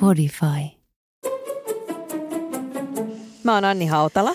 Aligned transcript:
Podify. 0.00 0.46
Mä 3.44 3.54
oon 3.54 3.64
Anni 3.64 3.86
Hautala. 3.86 4.32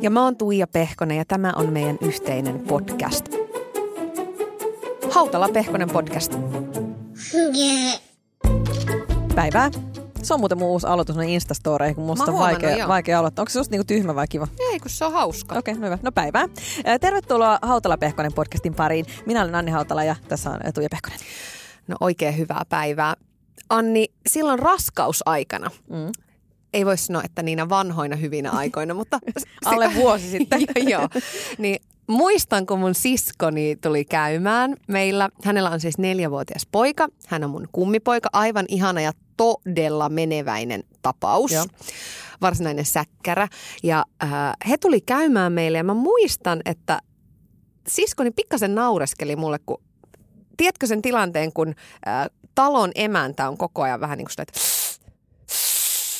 Ja 0.00 0.10
mä 0.10 0.24
oon 0.24 0.36
Tuija 0.36 0.66
Pehkonen 0.66 1.16
ja 1.16 1.24
tämä 1.24 1.52
on 1.56 1.72
meidän 1.72 1.98
yhteinen 2.00 2.60
podcast. 2.60 3.28
Hautala 5.10 5.48
Pehkonen 5.48 5.90
podcast. 5.90 6.32
Päivää. 9.34 9.70
Se 10.22 10.34
on 10.34 10.40
muuten 10.40 10.58
mun 10.58 10.68
uusi 10.68 10.86
aloitus 10.86 11.16
noin 11.16 11.28
Instastoreihin, 11.28 11.94
kun 11.96 12.04
musta 12.04 12.32
on 12.32 12.38
vaikea, 12.38 12.88
vaikea 12.88 13.18
aloittaa. 13.18 13.42
Onko 13.42 13.50
se 13.50 13.52
susta 13.52 13.70
niinku 13.72 13.84
tyhmä 13.84 14.14
vai 14.14 14.28
kiva? 14.28 14.48
Ei, 14.72 14.80
kun 14.80 14.90
se 14.90 15.04
on 15.04 15.12
hauska. 15.12 15.58
Okei, 15.58 15.72
okay, 15.72 15.80
no 15.80 15.86
hyvä. 15.86 15.98
No 16.02 16.12
päivää. 16.12 16.48
Ää, 16.84 16.98
Tervetuloa 16.98 17.58
Hautala 17.62 17.96
Pehkonen 17.96 18.32
podcastin 18.32 18.74
pariin. 18.74 19.06
Minä 19.26 19.42
olen 19.42 19.54
Anni 19.54 19.70
Hautala 19.70 20.04
ja 20.04 20.16
tässä 20.28 20.50
on 20.50 20.60
Tuija 20.74 20.88
Pehkonen. 20.90 21.18
No 21.88 21.96
oikein 22.00 22.38
hyvää 22.38 22.62
päivää. 22.68 23.14
Anni, 23.70 24.06
silloin 24.26 24.58
raskausaikana, 24.58 25.70
Mm. 25.90 26.12
ei 26.72 26.86
voi 26.86 26.98
sanoa, 26.98 27.22
että 27.24 27.42
niinä 27.42 27.68
vanhoina 27.68 28.16
hyvinä 28.16 28.50
aikoina, 28.50 28.94
mutta... 28.94 29.18
Alle 29.64 29.90
vuosi 29.94 30.30
sitten. 30.30 30.60
joo, 30.76 30.88
joo. 30.88 31.08
Niin 31.58 31.82
muistan, 32.06 32.66
kun 32.66 32.78
mun 32.78 32.94
siskoni 32.94 33.76
tuli 33.76 34.04
käymään 34.04 34.76
meillä. 34.88 35.28
Hänellä 35.44 35.70
on 35.70 35.80
siis 35.80 35.98
neljävuotias 35.98 36.66
poika. 36.72 37.08
Hän 37.26 37.44
on 37.44 37.50
mun 37.50 37.68
kummipoika. 37.72 38.28
Aivan 38.32 38.64
ihana 38.68 39.00
ja 39.00 39.12
todella 39.42 40.08
meneväinen 40.08 40.84
tapaus. 41.02 41.52
Joo. 41.52 41.64
Varsinainen 42.40 42.84
säkkärä. 42.84 43.48
Ja 43.82 44.04
äh, 44.22 44.30
he 44.68 44.78
tuli 44.78 45.00
käymään 45.00 45.52
meille 45.52 45.78
ja 45.78 45.84
mä 45.84 45.94
muistan, 45.94 46.60
että 46.64 46.98
siskoni 47.88 48.30
pikkasen 48.30 48.74
naureskeli 48.74 49.36
mulle, 49.36 49.58
kun 49.66 49.82
tiedätkö 50.56 50.86
sen 50.86 51.02
tilanteen, 51.02 51.52
kun 51.52 51.68
äh, 52.08 52.26
talon 52.54 52.92
emäntä 52.94 53.48
on 53.48 53.58
koko 53.58 53.82
ajan 53.82 54.00
vähän 54.00 54.18
niin 54.18 54.26
kuin 54.26 54.32
sitä, 54.32 54.42
että 54.42 54.60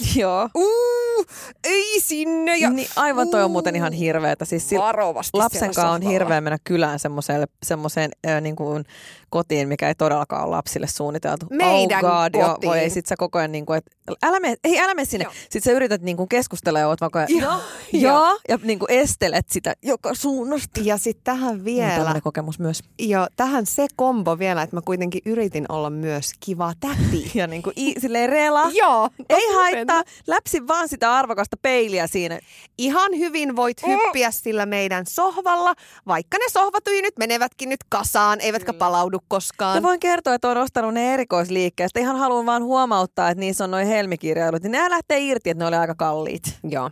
Joo. 0.21 0.49
uu, 0.55 1.25
ei 1.65 2.01
sinne 2.01 2.57
ja 2.57 2.71
Niin 2.71 2.89
aivan 2.97 3.29
toi 3.29 3.43
on 3.43 3.51
muuten 3.51 3.77
ihan 3.77 3.93
hirveetä. 3.93 4.45
Siis 4.45 4.71
varovasti 4.79 5.39
lapsen 5.39 5.61
kanssa 5.61 5.91
on 5.91 6.03
hirveä 6.03 6.41
mennä 6.41 6.59
kylään 6.65 6.99
semmoiseen, 6.99 7.49
semmoiseen 7.63 8.11
äh, 8.29 8.41
niin 8.41 8.57
kuin 8.57 8.85
kotiin, 9.33 9.69
mikä 9.69 9.89
ei 9.89 9.95
todellakaan 9.95 10.43
ole 10.45 10.51
lapsille 10.51 10.87
suunniteltu. 10.87 11.47
Meidän 11.51 12.05
oh 12.05 12.11
God, 12.11 12.41
joo, 12.41 12.55
kotiin. 12.55 12.71
voi 12.71 12.79
ei 12.79 12.91
sit 12.91 13.07
sä 13.07 13.15
koko 13.19 13.39
ajan 13.39 13.53
niin 13.53 13.67
kuin, 13.67 13.79
et, 13.79 13.85
älä 14.23 14.41
me, 14.41 14.57
ei 14.65 14.81
älä 14.81 14.95
me 14.95 15.05
sinne. 15.05 15.25
Joo. 15.25 15.33
Sitten 15.33 15.63
sä 15.63 15.73
yrität 15.73 16.03
niin 16.03 16.17
kuin 16.17 16.29
keskustella 16.29 16.79
ja 16.79 16.89
oot 16.89 17.01
vaan 17.01 17.11
koko 17.11 17.19
ajan, 17.19 17.41
Joo, 17.41 17.61
joo, 17.93 18.39
ja 18.49 18.59
niin 18.63 18.79
kuin 18.79 18.91
estelet 18.91 19.49
sitä 19.51 19.75
joka 19.83 20.15
suunnasta. 20.15 20.81
Ja 20.85 20.99
sitten 20.99 21.25
tähän 21.25 21.65
vielä, 21.65 21.95
tämmöinen 21.95 22.23
kokemus 22.23 22.59
myös. 22.59 22.83
jo, 22.99 23.27
tähän 23.37 23.67
se 23.67 23.87
kombo 23.97 24.39
vielä, 24.39 24.63
että 24.63 24.77
mä 24.77 24.81
kuitenkin 24.85 25.23
yritin 25.27 25.67
olla 25.69 25.91
myös 25.91 26.31
kiva 26.41 26.73
täti. 26.81 27.23
Ja 27.35 27.47
niin 27.47 27.63
kuin, 27.63 27.79
i, 27.79 28.01
silleen 28.01 28.29
rela. 28.29 28.71
Joo. 28.73 29.09
Ei 29.29 29.55
haittaa, 29.55 30.03
läpsi 30.27 30.67
vaan 30.67 30.89
sitä 30.89 31.15
arvokasta 31.15 31.57
peiliä 31.63 32.07
siinä. 32.07 32.41
Ihan 32.79 33.13
hyvin 33.19 33.57
voit 33.57 33.87
hyppiä 33.87 34.31
sillä 34.31 34.67
meidän 34.67 35.07
sohvalla, 35.07 35.75
vaikka 36.07 36.39
ne 36.39 36.45
sohvatynyt 36.51 37.15
menevätkin 37.19 37.69
nyt 37.69 37.81
kasaan, 37.89 38.41
eivätkä 38.41 38.73
palaudu 38.73 39.19
koskaan. 39.29 39.77
Ja 39.77 39.83
voin 39.83 40.01
kertoa, 40.01 40.35
että 40.35 40.49
olen 40.49 40.63
ostanut 40.63 40.95
ne 40.95 41.15
erikoisliikkeestä. 41.15 42.01
Ihan 42.01 42.17
haluan 42.17 42.47
vaan 42.47 42.63
huomauttaa, 42.63 43.31
että 43.31 43.41
niissä 43.41 43.65
on 43.65 43.71
noin 43.71 43.87
helmikirjailut. 43.87 44.63
Niin 44.63 44.73
ne 44.73 44.91
lähtee 44.91 45.21
irti, 45.21 45.51
että 45.51 45.65
ne 45.65 45.69
oli 45.69 45.77
aika 45.77 45.95
kalliit. 45.95 46.59
Joo. 46.65 46.91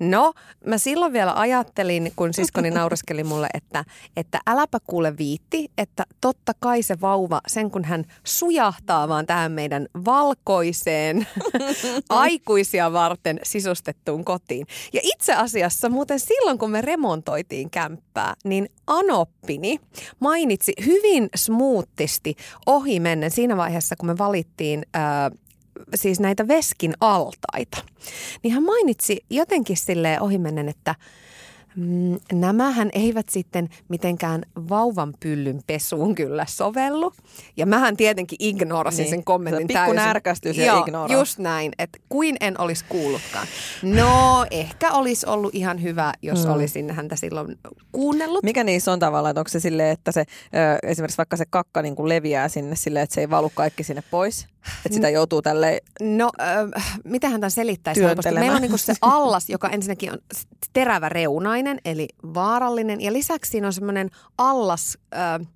No, 0.00 0.32
mä 0.66 0.78
silloin 0.78 1.12
vielä 1.12 1.32
ajattelin, 1.34 2.12
kun 2.16 2.34
siskoni 2.34 2.70
naureskeli 2.70 3.24
mulle, 3.24 3.48
että, 3.54 3.84
että 4.16 4.40
äläpä 4.46 4.78
kuule 4.86 5.18
viitti, 5.18 5.70
että 5.78 6.04
totta 6.20 6.52
kai 6.60 6.82
se 6.82 7.00
vauva, 7.00 7.40
sen 7.46 7.70
kun 7.70 7.84
hän 7.84 8.04
sujahtaa 8.24 9.08
vaan 9.08 9.26
tähän 9.26 9.52
meidän 9.52 9.86
valkoiseen 10.04 11.26
aikuisia 12.08 12.92
varten 12.92 13.40
sisustettuun 13.42 14.24
kotiin. 14.24 14.66
Ja 14.92 15.00
itse 15.02 15.34
asiassa 15.34 15.88
muuten 15.88 16.20
silloin, 16.20 16.58
kun 16.58 16.70
me 16.70 16.80
remontoitiin 16.80 17.70
kämppää, 17.70 18.34
niin 18.44 18.68
Anoppini 18.86 19.80
mainitsi 20.20 20.72
hyvin 20.86 21.28
smoothisti 21.68 22.36
ohi 22.66 23.00
mennen 23.00 23.30
siinä 23.30 23.56
vaiheessa, 23.56 23.96
kun 23.96 24.06
me 24.06 24.18
valittiin 24.18 24.86
ää, 24.94 25.30
siis 25.94 26.20
näitä 26.20 26.48
veskin 26.48 26.94
altaita. 27.00 27.78
Niin 28.42 28.54
hän 28.54 28.62
mainitsi 28.62 29.24
jotenkin 29.30 29.76
silleen 29.76 30.22
ohimennen, 30.22 30.68
että 30.68 30.94
nämähän 32.32 32.90
eivät 32.92 33.28
sitten 33.28 33.68
mitenkään 33.88 34.42
vauvan 34.68 35.14
pyllyn 35.20 35.60
pesuun 35.66 36.14
kyllä 36.14 36.44
sovellu. 36.48 37.12
Ja 37.56 37.66
mähän 37.66 37.96
tietenkin 37.96 38.36
ignorasin 38.40 39.02
Niin. 39.02 39.10
sen 39.10 39.24
kommentin 39.24 39.66
Pikku 39.66 39.74
täysin. 39.74 39.96
närkästys 39.96 40.56
ja 40.56 40.64
Joo, 40.66 41.06
just 41.12 41.38
näin, 41.38 41.72
että 41.78 41.98
kuin 42.08 42.36
en 42.40 42.60
olisi 42.60 42.84
kuullutkaan. 42.88 43.46
No, 43.82 44.46
ehkä 44.50 44.92
olisi 44.92 45.26
ollut 45.26 45.54
ihan 45.54 45.82
hyvä, 45.82 46.12
jos 46.22 46.44
Mm. 46.46 46.52
olisin 46.52 46.90
häntä 46.90 47.16
silloin 47.16 47.58
kuunnellut. 47.92 48.42
Mikä 48.44 48.64
niissä 48.64 48.92
on 48.92 48.98
tavallaan, 48.98 49.30
että 49.30 49.40
onko 49.40 49.48
se 49.48 49.60
silleen, 49.60 49.90
että 49.90 50.12
se 50.12 50.20
ö, 50.20 50.24
esimerkiksi 50.88 51.18
vaikka 51.18 51.36
se 51.36 51.44
kakka 51.50 51.82
niin 51.82 51.96
kuin 51.96 52.08
leviää 52.08 52.48
sinne 52.48 52.76
silleen, 52.76 53.02
että 53.04 53.14
se 53.14 53.20
ei 53.20 53.30
valu 53.30 53.50
kaikki 53.54 53.82
sinne 53.84 54.02
pois? 54.10 54.46
Että 54.86 54.94
sitä 54.96 55.08
joutuu 55.08 55.42
tälleen, 55.42 55.80
No, 56.02 56.30
äh, 56.40 57.00
mitä 57.04 57.28
hän 57.28 57.40
tämän 57.40 57.50
selittäisi 57.50 58.02
helposti? 58.02 58.30
Meillä 58.34 58.56
on 58.56 58.62
niinku 58.62 58.76
se 58.78 58.94
allas, 59.00 59.48
joka 59.50 59.68
ensinnäkin 59.68 60.12
on 60.12 60.18
terävä 60.72 61.08
reunainen, 61.08 61.67
eli 61.84 62.08
vaarallinen. 62.34 63.00
Ja 63.00 63.12
lisäksi 63.12 63.50
siinä 63.50 63.66
on 63.66 63.72
semmoinen 63.72 64.10
allas 64.38 64.98
äh, 65.14 65.48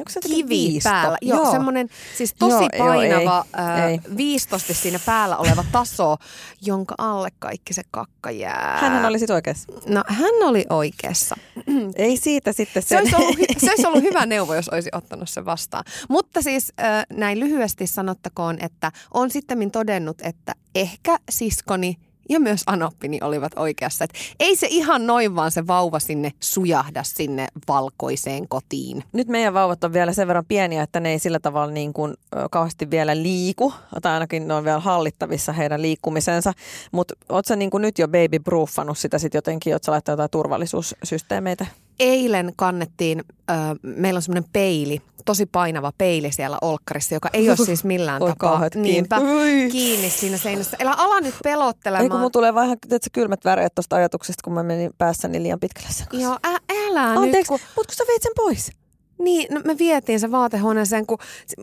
onko 0.00 0.10
se 0.10 0.20
kivi 0.20 0.48
viisto? 0.48 0.90
päällä. 0.90 1.18
Joo, 1.22 1.50
semmoinen 1.50 1.88
siis 2.16 2.34
tosi 2.38 2.52
Joo, 2.54 2.68
joo, 2.72 2.86
painava, 2.86 3.44
ei, 3.58 3.64
äh, 3.64 3.84
ei. 3.84 4.00
viistosti 4.16 4.74
siinä 4.74 4.98
päällä 5.06 5.36
oleva 5.36 5.64
taso, 5.72 6.16
jonka 6.60 6.94
alle 6.98 7.28
kaikki 7.38 7.74
se 7.74 7.82
kakka 7.90 8.30
jää. 8.30 8.78
Hänhän 8.80 9.04
oli 9.04 9.18
sit 9.18 9.30
oikeassa. 9.30 9.72
No, 9.86 10.04
hän 10.06 10.34
oli 10.42 10.64
oikeassa. 10.70 11.36
Ei 11.96 12.16
siitä 12.16 12.52
sitten 12.52 12.82
Se 12.82 12.88
se. 12.88 12.98
olisi, 12.98 13.16
ollut, 13.16 13.36
se 13.58 13.70
olisi 13.70 13.86
ollut 13.86 14.02
hyvä 14.02 14.26
neuvo, 14.26 14.54
jos 14.54 14.68
olisi 14.68 14.90
ottanut 14.92 15.28
sen 15.28 15.44
vastaan. 15.44 15.84
Mutta 16.08 16.42
siis 16.42 16.72
äh, 16.80 17.06
näin 17.12 17.40
lyhyesti 17.40 17.86
sanottakoon, 17.86 18.56
että 18.60 18.92
on 19.14 19.30
sitten 19.30 19.70
todennut, 19.70 20.20
että 20.22 20.54
ehkä 20.74 21.18
siskoni 21.30 21.96
ja 22.28 22.40
myös 22.40 22.62
Anoppini 22.66 23.18
olivat 23.22 23.52
oikeassa. 23.56 24.04
Et 24.04 24.10
ei 24.40 24.56
se 24.56 24.66
ihan 24.70 25.06
noin 25.06 25.36
vaan 25.36 25.50
se 25.50 25.66
vauva 25.66 25.98
sinne 25.98 26.32
sujahda 26.40 27.02
sinne 27.02 27.46
valkoiseen 27.68 28.48
kotiin. 28.48 29.04
Nyt 29.12 29.28
meidän 29.28 29.54
vauvat 29.54 29.84
on 29.84 29.92
vielä 29.92 30.12
sen 30.12 30.28
verran 30.28 30.44
pieniä, 30.48 30.82
että 30.82 31.00
ne 31.00 31.10
ei 31.10 31.18
sillä 31.18 31.38
tavalla 31.38 31.72
niin 31.72 31.92
kuin, 31.92 32.14
kauheasti 32.50 32.90
vielä 32.90 33.22
liiku, 33.22 33.72
tai 34.02 34.12
ainakin 34.12 34.48
ne 34.48 34.54
on 34.54 34.64
vielä 34.64 34.80
hallittavissa 34.80 35.52
heidän 35.52 35.82
liikkumisensa. 35.82 36.52
Mutta 36.92 37.14
ootko 37.28 37.54
niin 37.54 37.70
kuin 37.70 37.82
nyt 37.82 37.98
jo 37.98 38.08
baby 38.08 38.38
proofannut 38.44 38.98
sitä 38.98 39.18
sit 39.18 39.34
jotenkin, 39.34 39.72
ootko 39.72 39.92
laittanut 39.92 40.14
jotain 40.14 40.30
turvallisuussysteemeitä? 40.30 41.66
Eilen 41.98 42.52
kannettiin, 42.56 43.24
äh, 43.50 43.56
meillä 43.82 44.18
on 44.18 44.22
semmoinen 44.22 44.50
peili, 44.52 45.02
tosi 45.24 45.46
painava 45.46 45.92
peili 45.98 46.32
siellä 46.32 46.58
olkkarissa, 46.62 47.14
joka 47.14 47.28
ei 47.32 47.48
ole 47.48 47.56
siis 47.56 47.84
millään 47.84 48.22
Oi 48.22 48.28
tapaa 48.38 48.70
kiinni. 48.70 48.90
niinpä, 48.90 49.18
Ui. 49.20 49.68
kiinni 49.72 50.10
siinä 50.10 50.36
seinässä. 50.36 50.76
Älä 50.80 50.92
ala 50.98 51.20
nyt 51.20 51.34
pelottelemaan. 51.44 52.02
Ei 52.04 52.08
kun 52.10 52.20
mun 52.20 52.32
tulee 52.32 52.50
ihan 52.64 52.78
tiedätkö, 52.88 53.10
kylmät 53.12 53.44
väreet 53.44 53.74
tuosta 53.74 53.96
ajatuksesta, 53.96 54.40
kun 54.44 54.52
mä 54.52 54.62
menin 54.62 54.90
päässäni 54.98 55.42
liian 55.42 55.60
pitkälle 55.60 55.88
sen 55.92 56.06
kanssa. 56.08 56.28
Joo, 56.28 56.38
ä, 56.46 56.58
älä 56.88 57.08
nyt. 57.14 57.18
Anteeksi, 57.22 57.48
Kun, 57.48 57.58
mutta 57.76 57.92
kun 57.92 57.96
sä 57.96 58.04
veit 58.08 58.22
sen 58.22 58.32
pois. 58.36 58.70
Niin, 59.18 59.54
no 59.54 59.60
me 59.64 59.78
vietiin 59.78 60.20
se 60.20 60.30
vaatehuoneeseen, 60.30 61.06
kun 61.06 61.18
se- 61.46 61.56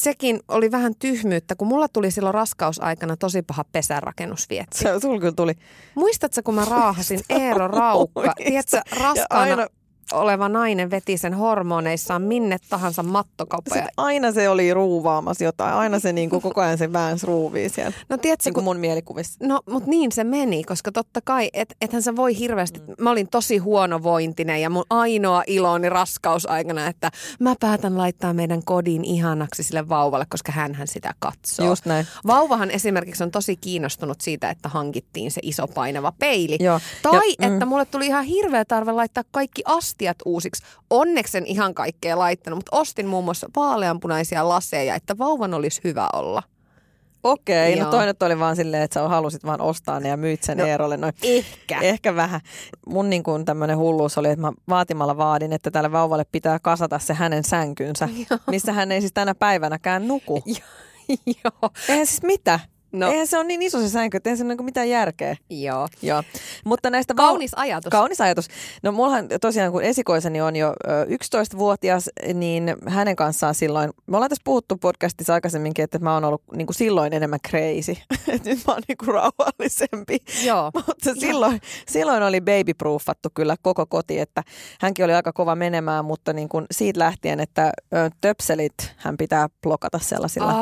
sekin 0.00 0.40
oli 0.48 0.70
vähän 0.70 0.94
tyhmyyttä, 0.98 1.54
kun 1.54 1.68
mulla 1.68 1.88
tuli 1.88 2.10
silloin 2.10 2.34
raskausaikana 2.34 3.16
tosi 3.16 3.42
paha 3.42 3.64
pesärakennusvietti. 3.72 4.78
Se, 4.78 5.00
sulla 5.00 5.20
kyllä 5.20 5.32
tuli. 5.32 5.52
Muistatko, 5.94 6.40
kun 6.44 6.54
mä 6.54 6.64
raahasin 6.64 7.20
Eero 7.28 7.68
Raukka? 7.68 8.34
Tiedätkö, 8.36 8.76
Ja 8.76 8.82
raskaana 9.02 9.42
aina- 9.42 9.66
oleva 10.12 10.48
nainen 10.48 10.90
veti 10.90 11.18
sen 11.18 11.34
hormoneissaan 11.34 12.22
minne 12.22 12.56
tahansa 12.68 13.02
mattokauppa. 13.02 13.74
Sit 13.74 13.84
aina 13.96 14.32
se 14.32 14.48
oli 14.48 14.74
ruuvaamassa 14.74 15.44
jotain. 15.44 15.74
Aina 15.74 15.98
se 15.98 16.12
niin 16.12 16.30
kuin 16.30 16.42
koko 16.42 16.60
ajan 16.60 16.78
se 16.78 16.92
väänsi 16.92 17.26
ruuvia 17.26 17.68
siellä. 17.68 17.92
No 18.08 18.18
tiedätkö, 18.18 18.42
Niin 18.48 18.54
kuin 18.54 18.64
mun 18.64 18.76
mielikuvissa. 18.80 19.38
No, 19.46 19.60
mutta 19.70 19.90
niin 19.90 20.12
se 20.12 20.24
meni, 20.24 20.64
koska 20.64 20.92
totta 20.92 21.20
kai, 21.24 21.50
et, 21.52 21.74
ethän 21.80 22.02
sä 22.02 22.16
voi 22.16 22.38
hirveästi, 22.38 22.80
Mm. 22.80 22.94
mä 23.00 23.10
olin 23.10 23.28
tosi 23.28 23.58
huonovointinen 23.58 24.60
ja 24.62 24.70
mun 24.70 24.84
ainoa 24.90 25.42
iloni 25.46 25.88
raskausaikana, 25.88 26.86
että 26.86 27.10
mä 27.40 27.54
päätän 27.60 27.98
laittaa 27.98 28.32
meidän 28.34 28.64
kodin 28.64 29.04
ihanaksi 29.04 29.62
sille 29.62 29.88
vauvalle, 29.88 30.26
koska 30.28 30.52
hänhän 30.52 30.88
sitä 30.88 31.14
katsoo. 31.18 31.66
Just 31.66 31.86
näin. 31.86 32.06
Vauvahan 32.26 32.70
esimerkiksi 32.70 33.24
on 33.24 33.30
tosi 33.30 33.56
kiinnostunut 33.56 34.20
siitä, 34.20 34.50
että 34.50 34.68
hankittiin 34.68 35.30
se 35.30 35.40
iso 35.44 35.66
painava 35.68 36.12
peili. 36.18 36.56
Joo. 36.60 36.80
Tai 37.02 37.20
Ja, 37.38 37.48
mm. 37.48 37.54
että 37.54 37.66
mulle 37.66 37.84
tuli 37.84 38.06
ihan 38.06 38.24
hirveä 38.24 38.64
tarve 38.64 38.92
laittaa 38.92 39.24
kaikki 39.30 39.62
astiat 40.02 40.16
uusiksi. 40.24 40.62
Onneksi 40.90 41.38
en 41.38 41.46
ihan 41.46 41.74
kaikkea 41.74 42.18
laittanut, 42.18 42.58
mutta 42.58 42.76
ostin 42.76 43.06
muun 43.06 43.24
muassa 43.24 43.48
vaaleanpunaisia 43.56 44.48
laseja, 44.48 44.94
että 44.94 45.18
vauvan 45.18 45.54
olisi 45.54 45.80
hyvä 45.84 46.08
olla. 46.12 46.42
okei. 47.24 47.76
No 47.76 47.82
Joo. 47.82 47.90
toinen 47.90 48.14
oli 48.20 48.38
vaan 48.38 48.56
silleen, 48.56 48.82
että 48.82 49.00
sä 49.00 49.08
halusit 49.08 49.44
vaan 49.44 49.60
ostaa 49.60 50.00
ne 50.00 50.08
ja 50.08 50.16
myit 50.16 50.42
sen 50.42 50.58
No, 50.58 50.66
Eerolle. 50.66 50.96
No, 50.96 51.12
Ehkä. 51.22 51.78
Ehkä 51.80 52.16
vähän. 52.16 52.40
Mun 52.86 53.10
niin 53.10 53.22
kuin 53.22 53.44
tämmöinen 53.44 53.78
hulluus 53.78 54.18
oli, 54.18 54.28
että 54.28 54.40
mä 54.40 54.52
vaatimalla 54.68 55.16
vaadin, 55.16 55.52
että 55.52 55.70
tälle 55.70 55.92
vauvalle 55.92 56.24
pitää 56.32 56.58
kasata 56.58 56.98
se 56.98 57.14
hänen 57.14 57.44
sänkynsä, 57.44 58.08
missä 58.50 58.72
hän 58.72 58.92
ei 58.92 59.00
siis 59.00 59.12
tänä 59.12 59.34
päivänäkään 59.34 60.08
nuku. 60.08 60.42
Joo. 61.44 61.70
Eihän 61.88 62.06
siis 62.06 62.22
mitä? 62.22 62.60
No. 62.92 63.10
Eihän 63.10 63.26
se 63.26 63.36
ole 63.36 63.44
niin 63.44 63.62
iso 63.62 63.80
se 63.80 63.88
sänky, 63.88 64.16
että 64.16 64.30
eihän 64.30 64.38
se 64.38 64.44
ole 64.44 64.54
niin 64.54 64.64
mitään 64.64 64.88
järkeä. 64.88 65.36
Joo. 65.50 65.88
Joo. 66.02 66.22
Mutta 66.64 66.90
näistä 66.90 67.14
Kaunis 67.14 67.52
ajatus. 67.56 67.90
Kaunis 67.90 68.20
ajatus. 68.20 68.48
No 68.82 68.92
mullahan 68.92 69.28
tosiaan, 69.40 69.72
kun 69.72 69.82
esikoiseni 69.82 70.40
on 70.40 70.56
jo 70.56 70.68
ö, 70.68 71.04
11-vuotias, 71.04 72.10
niin 72.34 72.76
hänen 72.88 73.16
kanssaan 73.16 73.54
silloin, 73.54 73.90
me 74.06 74.16
ollaan 74.16 74.30
tässä 74.30 74.42
puhuttu 74.44 74.76
podcastissa 74.76 75.34
aikaisemminkin, 75.34 75.82
että 75.82 75.98
mä 75.98 76.14
oon 76.14 76.24
ollut 76.24 76.42
niin 76.56 76.66
kuin 76.66 76.74
silloin 76.74 77.12
enemmän 77.12 77.40
crazy. 77.48 77.96
Et 78.34 78.44
nyt 78.44 78.58
mä 78.66 78.72
oon 78.72 78.82
niin 78.88 78.98
kuin 78.98 79.14
rauhallisempi. 79.14 80.18
Joo. 80.44 80.70
Mutta 80.86 81.14
silloin, 81.20 81.60
silloin 81.88 82.22
oli 82.22 82.40
baby-proofattu 82.40 83.28
kyllä 83.34 83.56
koko 83.62 83.86
koti, 83.86 84.18
että 84.18 84.42
hänkin 84.80 85.04
oli 85.04 85.12
aika 85.12 85.32
kova 85.32 85.54
menemään, 85.54 86.04
mutta 86.04 86.32
niin 86.32 86.48
kuin 86.48 86.66
siitä 86.70 86.98
lähtien, 86.98 87.40
että 87.40 87.72
töpselit 88.20 88.94
hän 88.96 89.16
pitää 89.16 89.48
blokata 89.62 89.98
sellaisilla. 89.98 90.52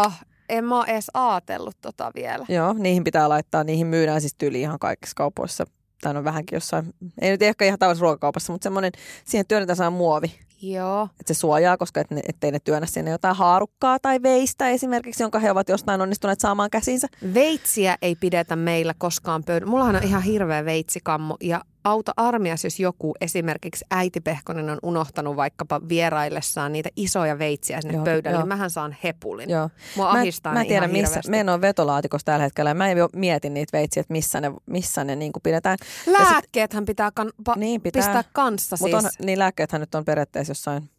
Ah, 0.00 0.24
en 0.52 0.64
mä 0.64 0.84
edes 0.86 1.10
ajatellut 1.14 1.76
tota 1.80 2.10
vielä. 2.14 2.46
Joo, 2.48 2.72
niihin 2.72 3.04
pitää 3.04 3.28
laittaa, 3.28 3.64
niihin 3.64 3.86
myydään 3.86 4.20
siis 4.20 4.34
tyyli 4.34 4.60
ihan 4.60 4.78
kaikissa 4.78 5.14
kaupoissa. 5.14 5.64
Tai 6.00 6.16
on 6.16 6.24
vähänkin 6.24 6.56
jossain, 6.56 6.94
ei 7.20 7.30
nyt 7.30 7.42
ehkä 7.42 7.64
ihan 7.64 7.78
tavallisessa 7.78 8.02
ruokakaupassa, 8.02 8.52
mutta 8.52 8.64
semmoinen, 8.64 8.92
siihen 9.24 9.46
työnnetään 9.46 9.76
saa 9.76 9.90
muovi, 9.90 10.32
Joo. 10.62 11.08
että 11.20 11.34
se 11.34 11.38
suojaa, 11.38 11.76
koska 11.76 12.00
et 12.00 12.10
ne, 12.10 12.20
ettei 12.28 12.52
ne 12.52 12.58
työnnä 12.64 12.86
sinne 12.86 13.10
jotain 13.10 13.36
haarukkaa 13.36 13.98
tai 13.98 14.22
veistä 14.22 14.68
esimerkiksi, 14.68 15.22
jonka 15.22 15.38
he 15.38 15.50
ovat 15.50 15.68
jostain 15.68 16.00
onnistuneet 16.00 16.40
saamaan 16.40 16.70
käsinsä. 16.70 17.08
Veitsiä 17.34 17.96
ei 18.02 18.14
pidetä 18.14 18.56
meillä 18.56 18.94
koskaan 18.98 19.44
pöydällä. 19.44 19.70
Mullahan 19.70 19.96
on 19.96 20.02
ihan 20.02 20.22
hirveä 20.22 20.64
veitsikammo 20.64 21.36
ja 21.40 21.60
auta 21.84 22.12
armias, 22.16 22.64
jos 22.64 22.80
joku 22.80 23.14
esimerkiksi 23.20 23.84
äiti 23.90 24.20
Pehkonen 24.20 24.70
on 24.70 24.78
unohtanut 24.82 25.36
vaikkapa 25.36 25.80
vieraillessaan 25.88 26.72
niitä 26.72 26.88
isoja 26.96 27.38
veitsiä 27.38 27.80
sinne 27.80 27.94
Joo, 27.94 28.04
pöydälle, 28.04 28.34
joo. 28.34 28.40
niin 28.42 28.48
mähän 28.48 28.70
saan 28.70 28.96
hepulin. 29.04 29.50
Joo. 29.50 29.70
Mua 29.96 30.04
Mä, 30.12 30.18
ahistaa 30.20 30.52
mä 30.52 30.58
ne 30.62 30.68
tiedän, 30.68 30.90
missä, 30.90 31.06
hirveästi. 31.08 31.30
meidän 31.30 31.48
on 31.48 31.60
vetolaatikossa 31.60 32.24
tällä 32.24 32.42
hetkellä 32.42 32.70
ja 32.70 32.74
mä 32.74 32.88
en 32.88 32.98
jo 32.98 33.08
mietin 33.16 33.54
niitä 33.54 33.78
veitsiä, 33.78 34.00
että 34.00 34.12
missä 34.12 34.40
ne, 34.40 34.52
missä 34.66 35.04
ne 35.04 35.16
niin 35.16 35.32
kuin 35.32 35.42
pidetään. 35.42 35.76
Ja 35.80 36.12
sit- 36.12 36.12
Lääkkeethän 36.30 36.84
pitää, 36.84 37.10
kan- 37.14 37.32
pa- 37.50 37.58
Niin, 37.58 37.80
pitää. 37.80 38.02
pistää 38.02 38.24
kanssa 38.32 38.76
Mutta 38.80 39.00
siis. 39.00 39.16
on, 39.20 39.26
niin 39.26 39.38
lääkkeethän 39.38 39.80
nyt 39.80 39.94
on 39.94 40.04
periaatteessa 40.04 40.50
jossain, 40.50 40.90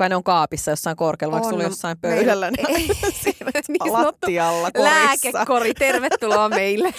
kai 0.00 0.08
ne 0.08 0.16
on 0.16 0.24
kaapissa 0.24 0.70
jossain 0.70 0.96
korkealla, 0.96 1.32
vaikka 1.32 1.50
sulla 1.50 1.62
jossain 1.62 1.96
meillä- 2.02 2.16
pöydällä, 2.18 2.50
niin 2.50 2.66
Ei, 2.70 2.88
siinä 3.12 3.50
niin 3.68 3.92
sanottu 3.92 4.06
lattialla 4.06 4.70
korissa. 4.70 4.94
Lääkekori, 5.04 5.74
tervetuloa 5.74 6.48
meille. 6.48 6.94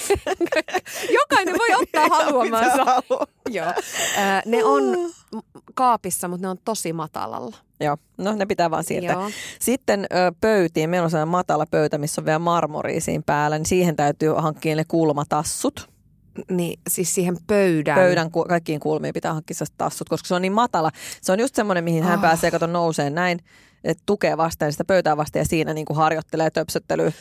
Jokainen 1.20 1.56
voi 1.58 1.68
ottaa 1.82 2.08
haluamansa. 2.18 2.86
Haluaa. 2.86 3.28
Joo. 3.50 3.68
Ö, 3.68 3.72
ne 4.46 4.64
on 4.64 4.84
kaapissa, 5.74 6.28
mutta 6.28 6.48
ne 6.48 6.50
on 6.50 6.58
tosi 6.66 6.94
matalalla. 6.94 7.58
Joo, 7.80 7.98
no 8.18 8.36
ne 8.36 8.46
pitää 8.46 8.72
vaan 8.72 8.84
siirtää. 8.84 9.14
Joo. 9.14 9.30
Sitten 9.60 10.06
ö, 10.14 10.32
pöytiin, 10.42 10.90
meillä 10.90 11.06
on 11.06 11.12
sellainen 11.12 11.32
matala 11.32 11.66
pöytä, 11.72 11.98
missä 11.98 12.22
on 12.22 12.26
vielä 12.26 12.40
marmoria 12.40 13.02
siinä 13.02 13.24
päällä, 13.26 13.58
niin 13.58 13.66
siihen 13.66 13.96
täytyy 13.96 14.34
hankkia 14.38 14.76
ne 14.76 14.84
kulmatassut. 14.88 15.90
Niin, 16.50 16.80
siis 16.90 17.16
siihen 17.16 17.38
pöydään. 17.48 18.00
Pöydän 18.00 18.32
ku, 18.32 18.46
kaikkiin 18.50 18.80
kulmiin 18.80 19.14
pitää 19.14 19.34
hankkia 19.34 19.56
tassut, 19.78 20.10
koska 20.10 20.28
se 20.28 20.36
on 20.36 20.42
niin 20.42 20.54
matala. 20.54 20.92
Se 21.22 21.32
on 21.32 21.40
just 21.40 21.56
semmoinen, 21.56 21.84
mihin 21.84 22.04
hän 22.04 22.16
Ah. 22.20 22.22
pääsee, 22.22 22.52
kato 22.52 22.68
nousee 22.68 23.10
näin, 23.10 23.40
että 23.84 24.04
tukee 24.06 24.38
vastaan 24.38 24.72
sitä 24.72 24.84
pöytää 24.86 25.18
vastaan 25.18 25.42
ja 25.42 25.46
siinä 25.46 25.74
niin 25.74 25.86
kuin 25.86 25.98
harjoittelee 25.98 26.50
töpsöttelyä. 26.50 27.12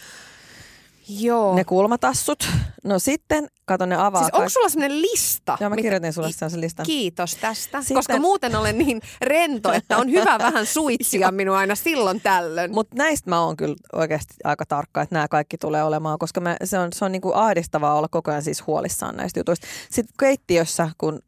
Joo. 1.19 1.55
Ne 1.55 1.65
kulmatassut. 1.65 2.49
No 2.85 2.99
sitten, 2.99 3.49
kato 3.65 3.87
ne 3.87 3.97
avaa. 3.97 4.23
siis 4.23 4.35
onko 4.35 4.49
sulla 4.49 4.69
sellainen 4.69 5.03
lista? 5.03 5.57
Joo, 5.61 5.71
mä 5.71 5.77
mitä- 5.77 5.83
kirjoitin 5.83 6.13
sulle 6.13 6.33
sen 6.33 6.61
listan. 6.61 6.87
Kiitos 6.87 7.37
tästä, 7.37 7.81
Sitten... 7.81 7.95
koska 7.95 8.19
muuten 8.19 8.57
olen 8.57 8.79
niin 8.79 9.01
rento, 9.21 9.73
että 9.73 9.97
on 9.99 10.11
hyvä 10.11 10.39
vähän 10.39 10.67
suitsia 10.67 11.31
minua 11.41 11.59
aina 11.59 11.75
silloin 11.75 12.21
tällöin. 12.21 12.75
Mutta 12.75 12.97
näistä 12.97 13.31
mä 13.31 13.45
oon 13.45 13.57
kyllä 13.57 13.77
oikeasti 13.93 14.35
aika 14.45 14.67
tarkka, 14.67 15.03
että 15.03 15.15
nämä 15.15 15.29
kaikki 15.29 15.59
tulee 15.59 15.83
olemaan, 15.83 16.19
koska 16.19 16.41
mä, 16.41 16.57
se 16.65 16.79
on, 16.79 16.89
se 16.93 17.05
on 17.05 17.13
niinku 17.13 17.33
ahdistavaa 17.35 17.95
olla 17.95 18.09
koko 18.11 18.31
ajan 18.31 18.43
siis 18.43 18.67
huolissaan 18.67 19.17
näistä 19.17 19.41
jutuista. 19.41 19.67
Sitten 19.91 20.15
keittiössä, 20.21 20.91
kun 20.99 21.19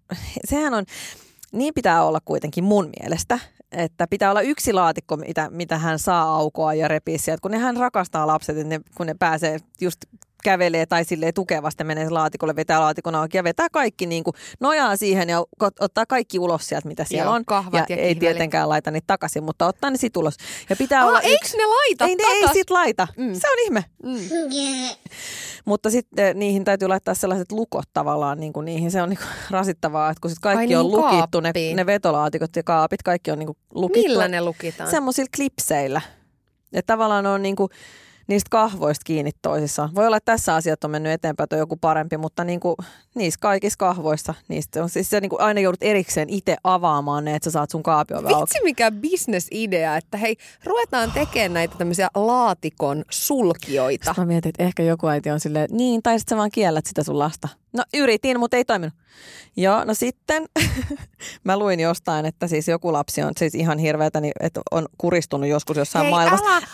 sehän 0.44 0.74
on, 0.74 0.84
niin 1.52 1.74
pitää 1.74 2.04
olla 2.04 2.18
kuitenkin 2.24 2.64
mun 2.64 2.90
mielestä, 3.00 3.38
että 3.72 4.06
pitää 4.06 4.30
olla 4.30 4.40
yksi 4.40 4.72
laatikko, 4.72 5.16
mitä, 5.16 5.50
mitä 5.50 5.78
hän 5.78 5.98
saa 5.98 6.22
aukoa 6.22 6.74
ja 6.74 6.88
repiä 6.88 7.18
sieltä, 7.18 7.40
kun 7.40 7.50
ne 7.50 7.58
hän 7.58 7.76
rakastaa 7.76 8.26
lapset, 8.26 8.56
että 8.56 8.68
ne, 8.68 8.80
kun 8.94 9.06
ne 9.06 9.14
pääsee 9.18 9.58
just 9.80 9.98
kävelee 10.42 10.86
tai 10.86 11.04
silleen 11.04 11.34
tukevasti 11.34 11.84
menee 11.84 12.10
laatikolle, 12.10 12.56
vetää 12.56 12.80
laatikon 12.80 13.14
auki 13.14 13.36
ja 13.36 13.44
vetää 13.44 13.68
kaikki 13.72 14.06
niin 14.06 14.24
kuin 14.24 14.34
nojaa 14.60 14.96
siihen 14.96 15.28
ja 15.28 15.44
ottaa 15.80 16.06
kaikki 16.06 16.38
ulos 16.38 16.68
sieltä, 16.68 16.88
mitä 16.88 17.04
siellä 17.04 17.28
Joo, 17.28 17.34
on. 17.34 17.44
kahvat 17.44 17.74
ja 17.74 17.80
ei 17.80 17.86
kihvelit. 17.96 18.18
tietenkään 18.18 18.68
laita 18.68 18.90
niitä 18.90 19.06
takaisin, 19.06 19.44
mutta 19.44 19.66
ottaa 19.66 19.90
ne 19.90 19.96
sit 19.96 20.16
ulos. 20.16 20.34
Ja 20.70 20.76
pitää 20.76 21.06
olla 21.06 21.18
Aa, 21.18 21.22
eikö 21.22 21.44
yksi... 21.44 21.56
ne 21.56 21.66
laita 21.66 22.04
Ei, 22.04 22.16
ne 22.16 22.22
ei 22.24 22.48
sit 22.52 22.70
laita. 22.70 23.08
Mm. 23.16 23.34
Se 23.34 23.50
on 23.50 23.58
ihme. 23.64 23.84
Mm. 24.02 24.18
Mutta 25.64 25.90
sitten 25.90 26.38
niihin 26.38 26.64
täytyy 26.64 26.88
laittaa 26.88 27.14
sellaiset 27.14 27.52
lukot 27.52 27.88
tavallaan 27.92 28.40
niin 28.40 28.52
kuin 28.52 28.64
niihin. 28.64 28.90
Se 28.90 29.02
on 29.02 29.08
niin 29.08 29.18
kuin 29.18 29.28
rasittavaa, 29.58 30.10
että 30.10 30.20
kun 30.20 30.30
sit 30.30 30.38
kaikki 30.38 30.74
Ai 30.74 30.80
on 30.80 30.86
niin, 30.86 30.96
lukittu, 30.96 31.40
ne, 31.40 31.52
ne 31.74 31.86
vetolaatikot 31.86 32.56
ja 32.56 32.62
kaapit, 32.62 33.02
kaikki 33.02 33.30
on 33.30 33.38
niin 33.38 33.46
kuin 33.46 33.58
lukittu. 33.74 34.08
Millä 34.08 34.28
ne 34.28 34.40
lukitaan? 34.40 34.90
Semmoisilla 34.90 35.28
klipseillä. 35.36 36.00
Että 36.72 36.92
tavallaan 36.92 37.26
on 37.26 37.42
niin 37.42 37.56
kuin 37.56 37.68
niistä 38.26 38.48
kahvoista 38.50 39.02
kiinni 39.04 39.30
toisissaan. 39.42 39.94
Voi 39.94 40.06
olla, 40.06 40.16
että 40.16 40.32
tässä 40.32 40.54
asiat 40.54 40.84
on 40.84 40.90
mennyt 40.90 41.12
eteenpäin, 41.12 41.44
että 41.44 41.56
on 41.56 41.60
joku 41.60 41.76
parempi, 41.76 42.16
mutta 42.16 42.44
niin 42.44 42.60
kuin 42.60 42.76
niissä 43.14 43.40
kaikissa 43.40 43.76
kahvoissa, 43.78 44.34
niistä 44.48 44.82
on 44.82 44.88
siis 44.88 45.10
se 45.10 45.20
niin 45.20 45.30
kuin 45.30 45.40
aina 45.40 45.60
joudut 45.60 45.82
erikseen 45.82 46.30
itse 46.30 46.56
avaamaan 46.64 47.24
ne, 47.24 47.34
että 47.34 47.44
sä 47.44 47.50
saat 47.50 47.70
sun 47.70 47.82
kaapin 47.82 48.16
auki. 48.16 48.28
Vitsi 48.28 48.62
mikä 48.62 48.90
bisnesidea, 48.90 49.96
että 49.96 50.16
hei, 50.16 50.36
ruvetaan 50.64 51.12
tekemään 51.12 51.54
näitä 51.54 51.74
tämmöisiä 51.78 52.08
laatikon 52.14 53.04
sulkioita. 53.10 54.04
Sitten 54.04 54.22
mä 54.22 54.26
mietin, 54.26 54.48
että 54.48 54.62
ehkä 54.62 54.82
joku 54.82 55.06
äiti 55.06 55.30
on 55.30 55.40
silleen, 55.40 55.68
niin, 55.72 56.02
tai 56.02 56.18
sitten 56.18 56.36
sä 56.36 56.38
vaan 56.38 56.50
kiellät 56.50 56.86
sitä 56.86 57.02
sun 57.02 57.18
lasta. 57.18 57.48
No 57.72 57.84
yritin, 57.94 58.38
mutta 58.38 58.56
ei 58.56 58.64
toiminut. 58.64 58.94
Joo, 59.56 59.84
no 59.84 59.94
sitten 59.94 60.46
mä 61.44 61.58
luin 61.58 61.80
jostain, 61.80 62.26
että 62.26 62.46
siis 62.46 62.68
joku 62.68 62.92
lapsi 62.92 63.22
on 63.22 63.32
siis 63.36 63.54
ihan 63.54 63.78
hirveätä, 63.78 64.20
niin 64.20 64.32
että 64.40 64.60
on 64.70 64.86
kuristunut 64.98 65.48
joskus 65.48 65.76
jossain 65.76 66.02
Hei, 66.02 66.10
maailmassa. 66.10 66.46
älä, 66.46 66.66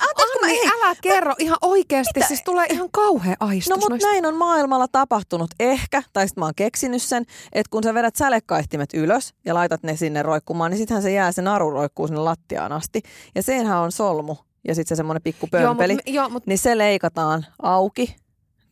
Anni, 0.43 0.59
älä 0.67 0.95
kerro 1.03 1.35
ihan 1.39 1.59
oikeasti, 1.63 2.21
siis 2.29 2.43
tulee 2.45 2.67
ihan 2.71 2.89
kauhea 2.93 3.35
aistus 3.41 3.71
No 3.71 3.77
mutta 3.77 3.89
noista. 3.91 4.09
näin 4.09 4.27
on 4.27 4.35
maailmalla 4.37 4.87
tapahtunut 4.93 5.51
ehkä, 5.61 6.03
tai 6.13 6.29
sitten 6.29 6.43
mä 6.43 6.47
oon 6.47 6.55
keksinyt 6.57 7.03
sen, 7.03 7.25
että 7.53 7.71
kun 7.71 7.83
sä 7.83 7.95
vedät 7.95 8.17
sälekkaihtimet 8.17 8.95
ylös 8.95 9.35
ja 9.45 9.55
laitat 9.55 9.83
ne 9.83 9.97
sinne 9.97 10.23
roikkumaan, 10.23 10.71
niin 10.71 10.79
sittenhän 10.79 11.03
se 11.03 11.11
jää, 11.13 11.33
se 11.33 11.43
naru 11.43 11.71
roikkuu 11.71 12.07
sinne 12.07 12.21
lattiaan 12.21 12.73
asti. 12.73 13.03
Ja 13.35 13.43
senhän 13.43 13.79
on 13.79 13.93
solmu 13.93 14.37
ja 14.69 14.75
sitten 14.75 14.89
se 14.89 14.97
semmoinen 14.97 15.23
pikku 15.23 15.49
Joo, 15.53 15.63
pömpeli. 15.63 15.93
mutta 15.95 16.11
joo, 16.11 16.29
mut, 16.29 16.47
Niin 16.47 16.59
se 16.59 16.79
leikataan 16.79 17.47
auki, 17.63 18.17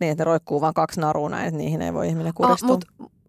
niin 0.00 0.12
että 0.12 0.20
ne 0.24 0.26
roikkuu 0.26 0.60
vaan 0.60 0.74
kaksi 0.74 1.00
narua 1.00 1.28
näin, 1.28 1.46
että 1.46 1.58
niihin 1.58 1.82
ei 1.82 1.94
voi 1.94 2.08
ihminen 2.08 2.34
kuristua. 2.34 2.68
mut, 2.68 2.84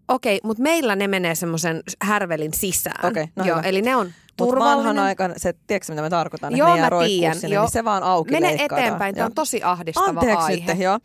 Okei, 0.07 0.39
mutta 0.43 0.63
meillä 0.63 0.95
ne 0.95 1.07
menee 1.07 1.35
semmoisen 1.35 1.83
härvelin 2.01 2.53
sisään. 2.53 3.05
Okei, 3.05 3.27
no 3.35 3.45
joo, 3.45 3.57
hyvä. 3.57 3.67
eli 3.67 3.81
ne 3.81 3.95
on 3.95 4.11
turvallinen. 4.37 4.99
aikana, 4.99 5.33
se, 5.37 5.53
tiedätkö 5.67 5.91
mitä 5.91 6.01
mä 6.01 6.09
tarkoitan, 6.09 6.57
Joo, 6.57 6.67
että 6.69 6.81
mä 6.81 6.89
roikkuu 6.89 7.19
tiedän, 7.19 7.35
sinne, 7.39 7.55
joo. 7.55 7.63
niin 7.63 7.71
se 7.71 7.83
vaan 7.83 8.03
auki 8.03 8.31
Mene 8.31 8.47
leikkataan. 8.47 8.81
eteenpäin, 8.81 9.15
tämä 9.15 9.21
Joo. 9.23 9.25
on 9.25 9.33
tosi 9.35 9.63
ahdistava 9.63 10.07
Anteeksi 10.07 10.45
aihe. 10.45 10.73
nyt, 10.73 10.81
joo. 10.83 10.99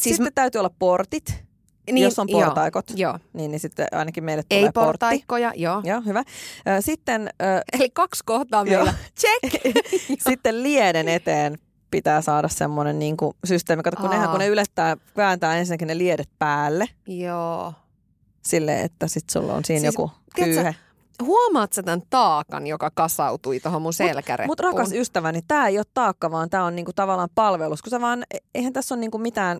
Siis 0.00 0.16
Sitten 0.16 0.32
täytyy 0.34 0.58
olla 0.58 0.70
portit, 0.78 1.44
niin, 1.92 2.04
jos 2.04 2.18
on 2.18 2.28
joo, 2.28 2.40
portaikot. 2.44 2.84
Joo, 2.96 3.18
niin, 3.32 3.50
niin 3.50 3.60
sitten 3.60 3.86
ainakin 3.92 4.24
meille 4.24 4.42
tulee 4.48 4.62
ei 4.64 4.70
portti. 4.72 4.86
portaikkoja, 4.86 5.52
joo. 5.56 5.80
Joo, 5.84 6.00
hyvä. 6.06 6.22
Sitten, 6.80 7.30
ö, 7.42 7.44
Eli 7.72 7.90
kaksi 7.90 8.22
kohtaa 8.26 8.64
Joo. 8.66 8.84
meillä. 8.84 8.98
Check! 9.20 9.64
sitten 10.28 10.62
lieden 10.62 11.08
eteen 11.08 11.58
pitää 11.90 12.22
saada 12.22 12.48
semmoinen 12.48 12.98
niin 12.98 13.16
kuin 13.16 13.36
systeemi. 13.44 13.82
Kato, 13.82 13.96
kun 13.96 14.06
Aa. 14.06 14.12
nehän 14.12 14.30
kun 14.30 14.38
ne 14.38 14.46
ylettää, 14.46 14.96
vääntää 15.16 15.56
ensinnäkin 15.58 15.88
ne 15.88 15.98
liedet 15.98 16.28
päälle 16.38 16.88
joo. 17.06 17.72
silleen, 18.42 18.84
että 18.84 19.06
sitten 19.08 19.32
sulla 19.32 19.54
on 19.54 19.64
siinä 19.64 19.80
Siis, 19.80 19.94
joku 19.94 20.10
tiedätkö, 20.34 20.54
kyyhe. 20.60 20.74
Huomaat 21.22 21.72
sä 21.72 21.82
tämän 21.82 22.02
taakan, 22.10 22.66
joka 22.66 22.90
kasautui 22.94 23.60
tuohon 23.60 23.82
mun 23.82 23.92
selkäreppuun? 23.92 24.50
Mutta 24.50 24.62
rakas 24.62 24.92
ystäväni, 24.92 25.42
tämä 25.48 25.68
ei 25.68 25.78
ole 25.78 25.86
taakka, 25.94 26.30
vaan 26.30 26.50
tämä 26.50 26.64
on 26.64 26.76
niinku 26.76 26.92
tavallaan 26.92 27.28
palvelus. 27.34 27.82
Kun 27.82 27.90
sä 27.90 28.00
vaan, 28.00 28.24
eihän 28.54 28.72
tässä 28.72 28.94
ole 28.94 29.00
niinku 29.00 29.18
mitään, 29.18 29.58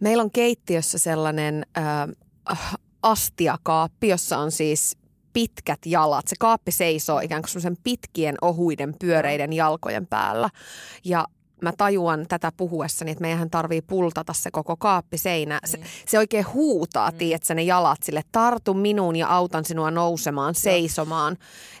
Meillä 0.00 0.22
on 0.22 0.30
keittiössä 0.30 0.98
sellainen 0.98 1.66
äh, 1.78 2.76
astiakaappi, 3.02 4.08
jossa 4.08 4.38
on 4.38 4.52
siis 4.52 4.96
pitkät 5.32 5.78
jalat. 5.86 6.28
Se 6.28 6.36
kaappi 6.38 6.72
seisoo 6.72 7.20
ikään 7.20 7.42
kuin 7.42 7.50
semmoisen 7.50 7.76
pitkien, 7.84 8.34
ohuiden, 8.42 8.94
pyöreiden 9.00 9.52
jalkojen 9.52 10.06
päällä. 10.06 10.50
Ja 11.04 11.24
mä 11.62 11.72
tajuan 11.78 12.26
tätä 12.28 12.52
puhuessani, 12.56 13.10
että 13.10 13.22
meidän 13.22 13.50
tarvii 13.50 13.82
pultata 13.82 14.32
se 14.32 14.50
koko 14.50 14.76
kaappiseinä. 14.76 15.60
Se, 15.64 15.80
se 16.06 16.18
oikein 16.18 16.52
huutaa, 16.52 17.10
mm. 17.10 17.16
tiedätkö, 17.16 17.54
ne 17.54 17.62
jalat 17.62 18.02
sille, 18.02 18.22
tartu 18.32 18.74
minuun 18.74 19.16
ja 19.16 19.28
autan 19.28 19.64
sinua 19.64 19.90
nousemaan, 19.90 20.54
seisomaan. 20.54 21.36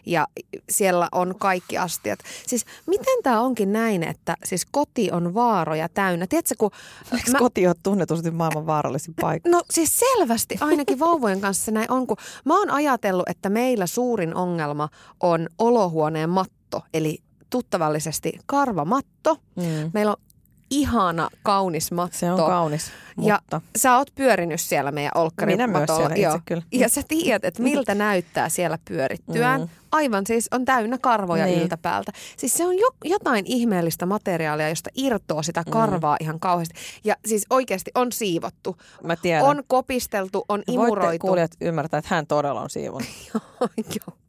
Ja 0.06 0.26
siellä 0.70 1.08
on 1.12 1.34
kaikki 1.38 1.78
astiat. 1.78 2.18
Siis 2.46 2.64
miten 2.86 3.22
tämä 3.22 3.40
onkin 3.40 3.72
näin, 3.72 4.02
että 4.02 4.36
siis 4.44 4.66
koti 4.70 5.10
on 5.10 5.34
vaaroja 5.34 5.88
täynnä? 5.88 6.26
Tiedätkö, 6.26 6.54
kun... 6.58 6.70
Eikö 7.12 7.30
mä... 7.30 7.38
koti 7.38 7.66
ole 7.66 7.74
tunnetusti 7.82 8.30
maailman 8.30 8.66
vaarallisin 8.66 9.14
paikka? 9.20 9.48
No 9.50 9.62
siis 9.70 9.98
selvästi, 9.98 10.56
ainakin 10.60 10.98
vauvojen 10.98 11.40
kanssa 11.40 11.72
näin 11.72 11.90
on, 11.90 12.06
kun 12.06 12.16
mä 12.44 12.58
oon 12.58 12.70
ajatellut, 12.70 13.28
että 13.28 13.50
meillä 13.50 13.86
suurin 13.86 14.34
ongelma 14.34 14.88
on 15.20 15.48
olohuoneen 15.58 16.30
matto, 16.30 16.82
eli 16.94 17.18
tuttavallisesti 17.50 18.38
karvamatto. 18.46 19.36
Mm. 19.56 19.90
Meillä 19.94 20.10
on 20.10 20.22
ihana, 20.70 21.28
kaunis 21.42 21.92
matto. 21.92 22.18
Se 22.18 22.32
on 22.32 22.38
kaunis, 22.38 22.90
Ja 23.22 23.40
sä 23.76 23.96
oot 23.96 24.10
pyörinyt 24.14 24.60
siellä 24.60 24.92
meidän 24.92 25.12
olkkarin 25.14 25.54
Minä 25.54 25.66
myös 25.66 25.90
siellä 25.96 26.14
itse 26.14 26.42
kyllä. 26.44 26.62
Ja 26.72 26.88
sä 26.88 27.02
tiedät, 27.08 27.44
että 27.44 27.62
miltä 27.62 27.94
näyttää 27.94 28.48
siellä 28.48 28.78
pyörittyään. 28.84 29.60
Mm. 29.60 29.68
Aivan 29.92 30.26
siis 30.26 30.48
on 30.50 30.64
täynnä 30.64 30.98
karvoja 30.98 31.44
niin. 31.44 31.62
iltapäältä. 31.62 32.12
Siis 32.36 32.54
se 32.54 32.66
on 32.66 32.78
jo, 32.78 32.88
jotain 33.04 33.44
ihmeellistä 33.46 34.06
materiaalia, 34.06 34.68
josta 34.68 34.90
irtoaa 34.94 35.42
sitä 35.42 35.62
mm. 35.66 35.70
karvaa 35.70 36.16
mm. 36.20 36.24
ihan 36.24 36.40
kauheasti. 36.40 36.74
Ja 37.04 37.16
siis 37.26 37.46
oikeasti 37.50 37.90
on 37.94 38.12
siivottu. 38.12 38.76
Mä 39.04 39.16
tiedän. 39.16 39.44
On 39.44 39.62
kopisteltu, 39.66 40.44
on 40.48 40.62
imuroitu. 40.68 41.00
Voitte 41.00 41.18
kuulijat 41.18 41.50
ymmärtää, 41.60 41.98
että 41.98 42.14
hän 42.14 42.26
todella 42.26 42.60
on 42.60 42.70
siivonut. 42.70 43.08
joo, 43.34 43.68
joo. 43.78 44.19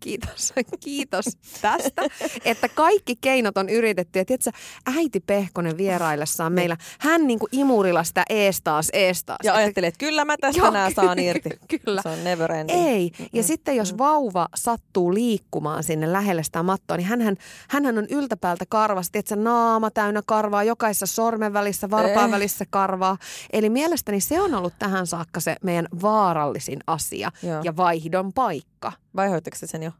Kiitos, 0.00 0.52
kiitos 0.80 1.24
tästä, 1.60 2.02
että 2.44 2.68
kaikki 2.68 3.16
keinot 3.20 3.56
on 3.56 3.68
yritetty. 3.68 4.18
Ja 4.18 4.24
tiedätkö, 4.24 4.50
äiti 4.96 5.20
Pehkonen 5.20 5.76
vieraillessaan 5.76 6.52
meillä, 6.52 6.76
hän 6.98 7.26
niin 7.26 7.38
kuin 7.38 7.48
imurilla 7.52 8.04
sitä 8.04 8.22
ees 8.28 8.60
taas, 8.64 8.88
ees 8.92 9.24
taas. 9.24 9.38
Ja 9.44 9.54
ajatteli, 9.54 9.86
että 9.86 9.98
kyllä 9.98 10.24
mä 10.24 10.36
tästä 10.40 10.60
joo, 10.60 10.70
nää 10.70 10.90
saan 10.90 11.18
irti. 11.18 11.50
Kyllä. 11.84 12.02
Se 12.02 12.08
on 12.08 12.24
never 12.24 12.52
ending. 12.52 12.86
Ei. 12.86 13.10
Ja 13.18 13.24
mm-hmm. 13.24 13.42
sitten 13.42 13.76
jos 13.76 13.98
vauva 13.98 14.48
sattuu 14.54 15.14
liikkumaan 15.14 15.84
sinne 15.84 16.12
lähelle 16.12 16.42
sitä 16.42 16.62
mattoa, 16.62 16.96
niin 16.96 17.06
hänhän, 17.06 17.36
hänhän 17.68 17.98
on 17.98 18.06
yltäpäältä 18.10 18.64
karvasta. 18.68 19.12
Tiedätkö, 19.12 19.36
naama 19.36 19.90
täynnä 19.90 20.22
karvaa, 20.26 20.64
jokaisessa 20.64 21.06
sormen 21.06 21.52
välissä, 21.52 21.90
varpaan 21.90 22.28
eh. 22.28 22.32
välissä 22.32 22.64
karvaa. 22.70 23.16
Eli 23.52 23.70
mielestäni 23.70 24.20
se 24.20 24.40
on 24.40 24.54
ollut 24.54 24.74
tähän 24.78 25.06
saakka 25.06 25.40
se 25.40 25.56
meidän 25.62 25.88
vaarallisin 26.02 26.78
asia 26.86 27.30
joo. 27.42 27.60
ja 27.64 27.76
vaihdon 27.76 28.32
paikka. 28.32 28.77
Vai 29.16 29.28
hoitteko 29.28 29.56
sen 29.60 29.82
jo? 29.82 29.90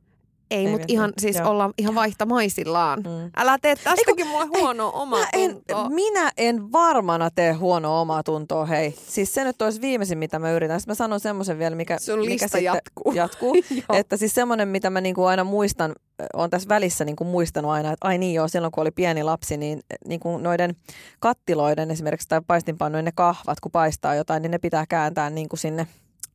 Ei, 0.50 0.68
mutta 0.68 0.85
ihan 0.88 1.12
siis 1.18 1.37
Joo. 1.37 1.50
ollaan 1.50 1.75
ihan 1.78 1.94
vaihtamaisillaan. 1.94 2.99
Mm. 2.99 3.30
Älä 3.37 3.58
tee 3.62 3.76
tästäkin 3.76 4.26
mulle 4.26 4.47
huonoa 4.47 4.90
omaa 4.90 5.25
tuntoa. 5.32 5.88
Minä 5.88 6.32
en 6.37 6.73
varmana 6.73 7.30
tee 7.30 7.52
huonoa 7.52 8.00
omaa 8.00 8.23
tuntoa, 8.23 8.66
hei. 8.66 8.94
Siis 9.06 9.35
se 9.35 9.44
nyt 9.44 9.62
olisi 9.62 9.80
viimeisin, 9.80 10.18
mitä 10.18 10.38
mä 10.38 10.50
yritän. 10.50 10.80
Sitten 10.80 10.90
mä 10.90 10.94
sanon 10.94 11.20
semmoisen 11.20 11.58
vielä, 11.58 11.76
mikä, 11.76 11.99
Sun 11.99 12.18
mikä 12.18 12.49
sitten 12.49 12.64
jatkuu. 12.64 13.12
jatkuu 13.12 13.54
että 13.92 14.16
siis 14.16 14.35
semmoinen, 14.35 14.68
mitä 14.68 14.90
mä 14.90 15.00
niinku 15.00 15.25
aina 15.25 15.44
muistan, 15.44 15.94
on 16.32 16.50
tässä 16.50 16.68
välissä 16.68 17.04
niinku 17.04 17.25
muistanut 17.25 17.70
aina, 17.70 17.92
että 17.92 18.08
ai 18.08 18.18
niin 18.18 18.35
joo, 18.35 18.49
silloin 18.49 18.73
kun 18.73 18.82
oli 18.82 18.90
pieni 18.90 19.23
lapsi, 19.23 19.56
niin 19.56 19.80
niinku 20.06 20.38
noiden 20.38 20.76
kattiloiden 21.20 21.90
esimerkiksi 21.90 22.28
tai 22.28 22.40
paistinpannujen 22.47 23.04
ne 23.04 23.12
kahvat, 23.14 23.61
kun 23.61 23.73
paistaa 23.73 24.14
jotain, 24.14 24.42
niin 24.42 24.50
ne 24.50 24.58
pitää 24.58 24.85
kääntää 24.88 25.30
niinku 25.30 25.56
sinne 25.56 25.87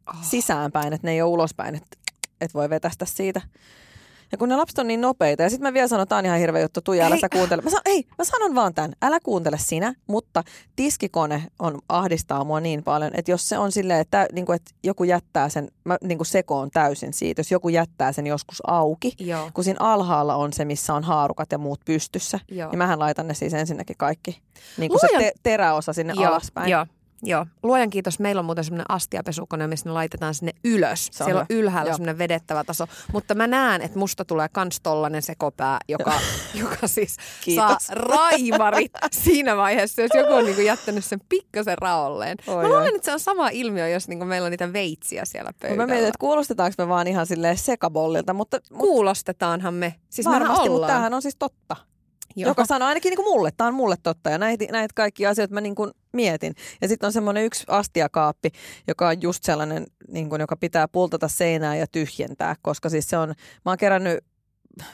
oh. 0.07 0.15
sisäänpäin, 0.21 0.93
että 0.93 1.07
ne 1.07 1.11
ei 1.11 1.21
ole 1.21 1.31
ulospäin, 1.31 1.75
että 1.75 2.02
et 2.43 2.53
voi 2.53 2.69
vetästä 2.69 3.05
siitä. 3.05 3.41
Ja 4.33 4.37
kun 4.37 4.49
ne 4.49 4.55
lapset 4.55 4.79
on 4.79 4.87
niin 4.87 5.01
nopeita, 5.01 5.43
ja 5.43 5.49
sitten 5.49 5.69
mä 5.69 5.73
vielä 5.73 5.87
sanon, 5.87 6.03
että 6.03 6.15
on 6.15 6.25
ihan 6.25 6.39
hirveä 6.39 6.61
juttu, 6.61 6.81
Tuija, 6.81 7.05
älä 7.05 7.17
sä 7.17 7.29
kuuntele. 7.29 7.61
Mä, 7.61 7.69
sanon, 7.69 7.81
ei, 7.85 8.05
mä 8.17 8.23
sanon 8.25 8.55
vaan 8.55 8.73
tämän, 8.73 8.93
älä 9.01 9.19
kuuntele 9.23 9.57
sinä, 9.59 9.93
mutta 10.07 10.43
tiskikone 10.75 11.43
on, 11.59 11.79
ahdistaa 11.89 12.43
mua 12.43 12.59
niin 12.59 12.83
paljon, 12.83 13.11
että 13.13 13.31
jos 13.31 13.49
se 13.49 13.57
on 13.57 13.71
silleen, 13.71 13.99
että, 13.99 14.27
niin 14.31 14.45
kuin, 14.45 14.55
että 14.55 14.71
joku 14.83 15.03
jättää 15.03 15.49
sen, 15.49 15.71
mä 15.83 15.97
niin 16.03 16.17
kuin 16.17 16.25
sekoon 16.25 16.71
täysin 16.71 17.13
siitä, 17.13 17.39
jos 17.39 17.51
joku 17.51 17.69
jättää 17.69 18.11
sen 18.11 18.27
joskus 18.27 18.61
auki, 18.67 19.13
Joo. 19.19 19.49
kun 19.53 19.63
siinä 19.63 19.77
alhaalla 19.79 20.35
on 20.35 20.53
se, 20.53 20.65
missä 20.65 20.93
on 20.93 21.03
haarukat 21.03 21.51
ja 21.51 21.57
muut 21.57 21.79
pystyssä, 21.85 22.39
Joo. 22.51 22.69
niin 22.69 22.77
mähän 22.77 22.99
laitan 22.99 23.27
ne 23.27 23.33
siis 23.33 23.53
ensinnäkin 23.53 23.97
kaikki, 23.97 24.41
niin 24.77 24.89
kuin 24.89 24.99
Luojan... 25.03 25.23
se 25.23 25.31
te- 25.31 25.39
teräosa 25.43 25.93
sinne 25.93 26.13
Joo. 26.17 26.25
alaspäin. 26.25 26.71
Joo. 26.71 26.85
Joo. 27.23 27.45
Luojan 27.63 27.89
kiitos, 27.89 28.19
meillä 28.19 28.39
on 28.39 28.45
muuten 28.45 28.63
semmoinen 28.63 28.85
astiapesukone, 28.89 29.67
missä 29.67 29.89
ne 29.89 29.93
laitetaan 29.93 30.33
sinne 30.33 30.51
ylös. 30.63 31.09
Se 31.11 31.23
on 31.23 31.27
Siellä 31.27 31.41
on 31.41 31.45
ylhäällä 31.49 31.89
Joo. 31.89 31.97
semmoinen 31.97 32.17
vedettävä 32.17 32.63
taso. 32.63 32.87
Mutta 33.13 33.35
mä 33.35 33.47
näen, 33.47 33.81
että 33.81 33.99
musta 33.99 34.25
tulee 34.25 34.47
kans 34.51 34.79
tollanen 34.83 35.21
sekopää, 35.21 35.79
joka, 35.87 36.13
joka 36.61 36.87
siis 36.87 37.17
kiitos. 37.41 37.65
saa 37.65 37.95
raivarit 37.95 38.91
siinä 39.11 39.57
vaiheessa, 39.57 40.01
jos 40.01 40.11
joku 40.15 40.33
on 40.33 40.45
niinku 40.45 40.61
jättänyt 40.61 41.05
sen 41.05 41.19
pikkasen 41.29 41.77
raolleen. 41.77 42.37
Oi 42.47 42.63
mä 42.63 42.69
luulen, 42.69 42.95
että 42.95 43.05
se 43.05 43.13
on 43.13 43.19
sama 43.19 43.49
ilmiö, 43.49 43.89
jos 43.89 44.07
niinku 44.07 44.25
meillä 44.25 44.45
on 44.45 44.51
niitä 44.51 44.73
veitsiä 44.73 45.25
siellä 45.25 45.51
pöydällä. 45.59 45.83
Mä 45.83 45.87
mietin, 45.87 46.07
että 46.07 46.19
kuulostetaanko 46.19 46.75
me 46.77 46.87
vaan 46.87 47.07
ihan 47.07 47.25
silleen 47.25 47.57
sekabollilta, 47.57 48.33
mutta... 48.33 48.59
Kuulostetaanhan 48.77 49.73
me. 49.73 49.95
Siis 50.09 50.27
Varmasti, 50.27 50.69
mutta 50.69 50.87
tämähän 50.87 51.13
on 51.13 51.21
siis 51.21 51.35
totta. 51.35 51.75
Joo. 52.35 52.49
joka 52.49 52.65
sanoo 52.65 52.87
ainakin 52.87 53.09
niin 53.09 53.23
kuin 53.23 53.33
mulle, 53.33 53.51
tämä 53.57 53.67
on 53.67 53.73
mulle 53.73 53.95
totta 54.03 54.29
ja 54.29 54.37
näitä, 54.37 54.65
näitä 54.71 54.93
kaikki 54.95 55.25
asioita 55.25 55.53
mä 55.53 55.61
niin 55.61 55.75
kuin 55.75 55.91
mietin. 56.13 56.53
Ja 56.81 56.87
sitten 56.87 57.07
on 57.07 57.13
semmoinen 57.13 57.43
yksi 57.43 57.63
astiakaappi, 57.67 58.49
joka 58.87 59.07
on 59.07 59.21
just 59.21 59.43
sellainen, 59.43 59.85
niin 60.07 60.29
kuin, 60.29 60.39
joka 60.39 60.55
pitää 60.55 60.87
pultata 60.87 61.27
seinää 61.27 61.75
ja 61.75 61.87
tyhjentää, 61.91 62.55
koska 62.61 62.89
siis 62.89 63.09
se 63.09 63.17
on, 63.17 63.29
mä 63.29 63.71
oon 63.71 63.77
kerännyt 63.77 64.19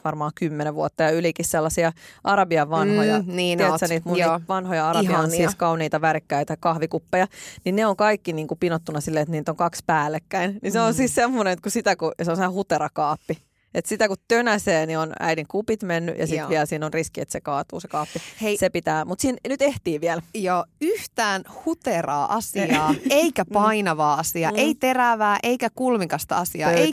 varmaan 0.03 0.31
kymmenen 0.35 0.75
vuotta 0.75 1.03
ja 1.03 1.09
ylikin 1.09 1.45
sellaisia 1.45 1.91
Arabian 2.23 2.69
vanhoja, 2.69 3.21
mm, 3.21 3.35
niin 3.35 3.57
tiedätkö, 3.57 3.87
niitä 3.87 4.09
mun 4.09 4.17
niitä 4.17 4.41
vanhoja 4.47 4.89
Arabian 4.89 5.11
Ihania. 5.11 5.37
siis 5.37 5.55
kauniita 5.55 6.01
värikkäitä 6.01 6.57
kahvikuppeja, 6.59 7.27
niin 7.65 7.75
ne 7.75 7.85
on 7.85 7.95
kaikki 7.95 8.33
niin 8.33 8.47
kuin 8.47 8.57
pinottuna 8.59 9.01
silleen, 9.01 9.21
että 9.23 9.31
niitä 9.31 9.51
on 9.51 9.57
kaksi 9.57 9.83
päällekkäin. 9.87 10.59
Niin 10.61 10.71
se 10.71 10.79
on 10.79 10.93
mm. 10.93 10.95
siis 10.95 11.15
semmoinen, 11.15 11.53
että 11.53 11.63
kun 11.63 11.71
sitä, 11.71 11.95
kun 11.95 12.11
se 12.23 12.31
on 12.31 12.37
sehän 12.37 12.51
huterakaappi, 12.51 13.37
et 13.73 13.85
sitä 13.85 14.07
kun 14.07 14.17
tönäsee, 14.27 14.85
niin 14.85 14.97
on 14.97 15.13
äidin 15.19 15.47
kupit 15.47 15.83
mennyt 15.83 16.17
ja 16.17 16.27
sitten 16.27 16.49
vielä 16.49 16.65
siinä 16.65 16.85
on 16.85 16.93
riski, 16.93 17.21
että 17.21 17.31
se 17.31 17.41
kaatuu 17.41 17.79
se 17.79 17.87
kaappi. 17.87 18.19
Hei. 18.41 18.57
Se 18.57 18.69
pitää, 18.69 19.05
mutta 19.05 19.21
siinä 19.21 19.37
nyt 19.47 19.61
ehtii 19.61 20.01
vielä. 20.01 20.21
Joo, 20.33 20.65
yhtään 20.81 21.43
huteraa 21.65 22.35
asiaa, 22.35 22.95
eikä 23.09 23.43
mm. 23.43 23.53
painavaa 23.53 24.19
asiaa, 24.19 24.51
mm. 24.51 24.57
ei 24.57 24.75
terävää, 24.75 25.39
eikä 25.43 25.69
kulmikasta 25.75 26.37
asiaa. 26.37 26.71
Ei, 26.71 26.91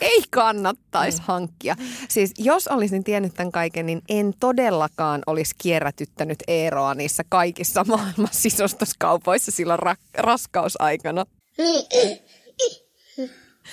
ei 0.00 0.22
kannattaisi 0.30 1.18
mm. 1.18 1.24
hankkia. 1.26 1.76
Siis 2.08 2.32
jos 2.38 2.68
olisin 2.68 3.04
tiennyt 3.04 3.34
tämän 3.34 3.52
kaiken, 3.52 3.86
niin 3.86 4.02
en 4.08 4.32
todellakaan 4.40 5.22
olisi 5.26 5.54
kierrätyttänyt 5.58 6.38
Eeroa 6.48 6.94
niissä 6.94 7.22
kaikissa 7.28 7.84
maailman 7.88 8.28
sisostuskaupoissa 8.30 9.50
silloin 9.50 9.80
ra- 9.80 9.96
raskausaikana. 10.18 11.26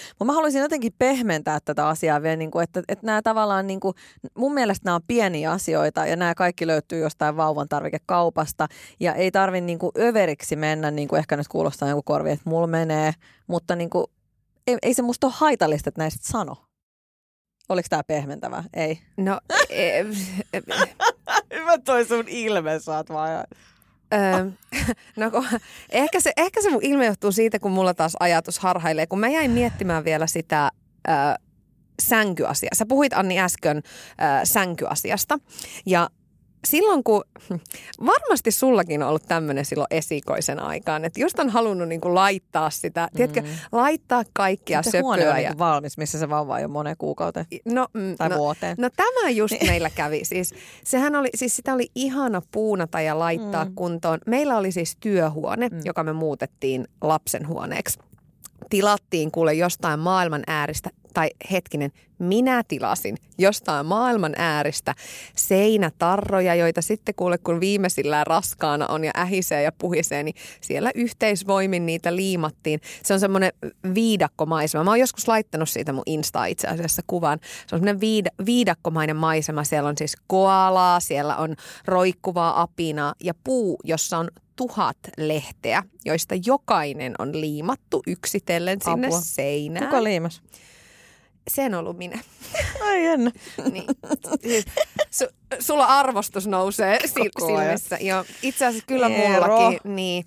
Mutta 0.09 0.25
mä 0.25 0.33
haluaisin 0.33 0.61
jotenkin 0.61 0.93
pehmentää 0.97 1.59
tätä 1.65 1.87
asiaa 1.87 2.21
vielä, 2.21 2.35
niin 2.35 2.51
kuin, 2.51 2.63
että, 2.63 2.83
että 2.87 3.05
nämä 3.05 3.21
tavallaan, 3.21 3.67
niin 3.67 3.79
kuin, 3.79 3.93
mun 4.37 4.53
mielestä 4.53 4.85
nämä 4.85 4.95
on 4.95 5.01
pieniä 5.07 5.51
asioita 5.51 6.05
ja 6.05 6.15
nämä 6.15 6.35
kaikki 6.35 6.67
löytyy 6.67 6.99
jostain 6.99 7.37
vauvan 7.37 7.69
tarvikekaupasta 7.69 8.67
ja 8.99 9.13
ei 9.13 9.31
tarvi 9.31 9.61
niin 9.61 9.79
kuin 9.79 9.91
överiksi 9.99 10.55
mennä, 10.55 10.91
niin 10.91 11.07
kuin 11.07 11.19
ehkä 11.19 11.37
nyt 11.37 11.47
kuulostaa 11.47 11.89
joku 11.89 12.03
korvi, 12.03 12.31
että 12.31 12.49
mulla 12.49 12.67
menee, 12.67 13.13
mutta 13.47 13.75
niin 13.75 13.89
kuin, 13.89 14.05
ei, 14.67 14.77
ei 14.81 14.93
se 14.93 15.01
musta 15.01 15.27
ole 15.27 15.33
haitallista, 15.37 15.89
että 15.89 16.01
näistä 16.01 16.31
sano. 16.31 16.55
Oliko 17.69 17.87
tämä 17.89 18.03
pehmentävä? 18.03 18.63
Ei. 18.73 18.99
No, 19.17 19.39
e, 19.69 19.99
e, 19.99 20.05
e, 20.53 20.61
Hyvä 21.59 21.77
toi 21.77 22.05
sun 22.05 22.25
ilme, 22.27 22.79
saat 22.79 23.09
vaan 23.09 23.43
Öö, 24.13 24.51
no, 25.17 25.43
ehkä, 25.89 26.19
se, 26.19 26.31
ehkä 26.37 26.61
se 26.61 26.69
mun 26.69 26.83
ilme 26.83 27.05
johtuu 27.05 27.31
siitä, 27.31 27.59
kun 27.59 27.71
mulla 27.71 27.93
taas 27.93 28.15
ajatus 28.19 28.59
harhailee. 28.59 29.07
Kun 29.07 29.19
mä 29.19 29.29
jäin 29.29 29.51
miettimään 29.51 30.05
vielä 30.05 30.27
sitä 30.27 30.71
ö, 31.07 31.11
sänkyasiaa. 32.01 32.75
Sä 32.75 32.85
puhuit 32.85 33.13
Anni 33.13 33.39
äsken 33.39 33.77
ö, 33.77 33.81
sänkyasiasta. 34.43 35.39
Ja 35.85 36.09
silloin 36.65 37.03
kun, 37.03 37.23
varmasti 38.05 38.51
sullakin 38.51 39.03
on 39.03 39.09
ollut 39.09 39.27
tämmöinen 39.27 39.65
silloin 39.65 39.87
esikoisen 39.91 40.59
aikaan, 40.59 41.05
että 41.05 41.19
just 41.19 41.39
on 41.39 41.49
halunnut 41.49 41.87
niin 41.87 42.01
kuin 42.01 42.15
laittaa 42.15 42.69
sitä, 42.69 43.09
mm. 43.11 43.17
tiedätkö, 43.17 43.43
laittaa 43.71 44.23
kaikkia 44.33 44.83
Sitten 44.83 44.99
söpöä. 44.99 45.33
on 45.33 45.41
ja... 45.41 45.49
niin 45.49 45.59
valmis, 45.59 45.97
missä 45.97 46.19
se 46.19 46.29
vauva 46.29 46.55
on 46.55 46.61
jo 46.61 46.67
moneen 46.67 46.97
kuukauteen 46.97 47.45
no, 47.65 47.87
mm, 47.93 48.15
tai 48.17 48.29
no, 48.29 48.37
vuoteen. 48.37 48.75
No 48.79 48.89
tämä 48.95 49.29
just 49.29 49.51
niin. 49.51 49.67
meillä 49.67 49.89
kävi. 49.89 50.25
Siis, 50.25 50.53
sehän 50.83 51.15
oli, 51.15 51.29
siis 51.35 51.55
sitä 51.55 51.73
oli 51.73 51.91
ihana 51.95 52.41
puunata 52.51 53.01
ja 53.01 53.19
laittaa 53.19 53.65
mm. 53.65 53.75
kuntoon. 53.75 54.19
Meillä 54.27 54.57
oli 54.57 54.71
siis 54.71 54.97
työhuone, 54.99 55.69
mm. 55.69 55.81
joka 55.83 56.03
me 56.03 56.13
muutettiin 56.13 56.87
lapsenhuoneeksi 57.01 57.99
tilattiin 58.69 59.31
kuule 59.31 59.53
jostain 59.53 59.99
maailman 59.99 60.43
ääristä 60.47 60.89
tai 61.13 61.29
hetkinen, 61.51 61.91
minä 62.19 62.63
tilasin 62.67 63.17
jostain 63.37 63.85
maailman 63.85 64.33
ääristä 64.37 64.95
seinätarroja, 65.35 66.55
joita 66.55 66.81
sitten 66.81 67.15
kuule 67.15 67.37
kun 67.37 67.59
viimeisillään 67.59 68.27
raskaana 68.27 68.87
on 68.87 69.03
ja 69.03 69.11
ähisee 69.17 69.63
ja 69.63 69.71
puhisee, 69.71 70.23
niin 70.23 70.35
siellä 70.61 70.91
yhteisvoimin 70.95 71.85
niitä 71.85 72.15
liimattiin. 72.15 72.79
Se 73.03 73.13
on 73.13 73.19
semmoinen 73.19 73.51
viidakkomaisema. 73.93 74.83
Mä 74.83 74.91
oon 74.91 74.99
joskus 74.99 75.27
laittanut 75.27 75.69
siitä 75.69 75.93
mun 75.93 76.03
Insta 76.05 76.45
itse 76.45 76.67
asiassa 76.67 77.01
kuvan. 77.07 77.39
Se 77.67 77.75
on 77.75 77.79
semmoinen 77.79 78.01
viid- 78.01 78.45
viidakkomainen 78.45 79.15
maisema. 79.15 79.63
Siellä 79.63 79.89
on 79.89 79.97
siis 79.97 80.17
koalaa, 80.27 80.99
siellä 80.99 81.37
on 81.37 81.55
roikkuvaa 81.85 82.61
apinaa 82.61 83.13
ja 83.23 83.33
puu, 83.43 83.79
jossa 83.83 84.17
on 84.17 84.27
tuhat 84.59 84.97
lehteä, 85.17 85.83
joista 86.05 86.35
jokainen 86.45 87.13
on 87.19 87.41
liimattu 87.41 88.03
yksitellen 88.07 88.79
sinne 88.83 89.07
Apua. 89.07 89.21
seinään. 89.21 89.85
Kuka 89.85 90.03
liimas? 90.03 90.41
Se 91.47 91.65
on 91.65 91.73
ollut 91.73 91.97
minä. 91.97 92.19
Ai 92.87 93.05
jännä. 93.05 93.31
Niin. 93.71 94.63
Su, 95.11 95.25
sulla 95.59 95.85
arvostus 95.85 96.47
nousee 96.47 96.99
sil, 97.13 97.31
silmissä. 97.39 97.97
Joo, 98.01 98.25
itse 98.41 98.65
asiassa 98.65 98.85
kyllä 98.87 99.07
Eero. 99.07 99.47
mullakin. 99.47 99.95
Niin. 99.95 100.25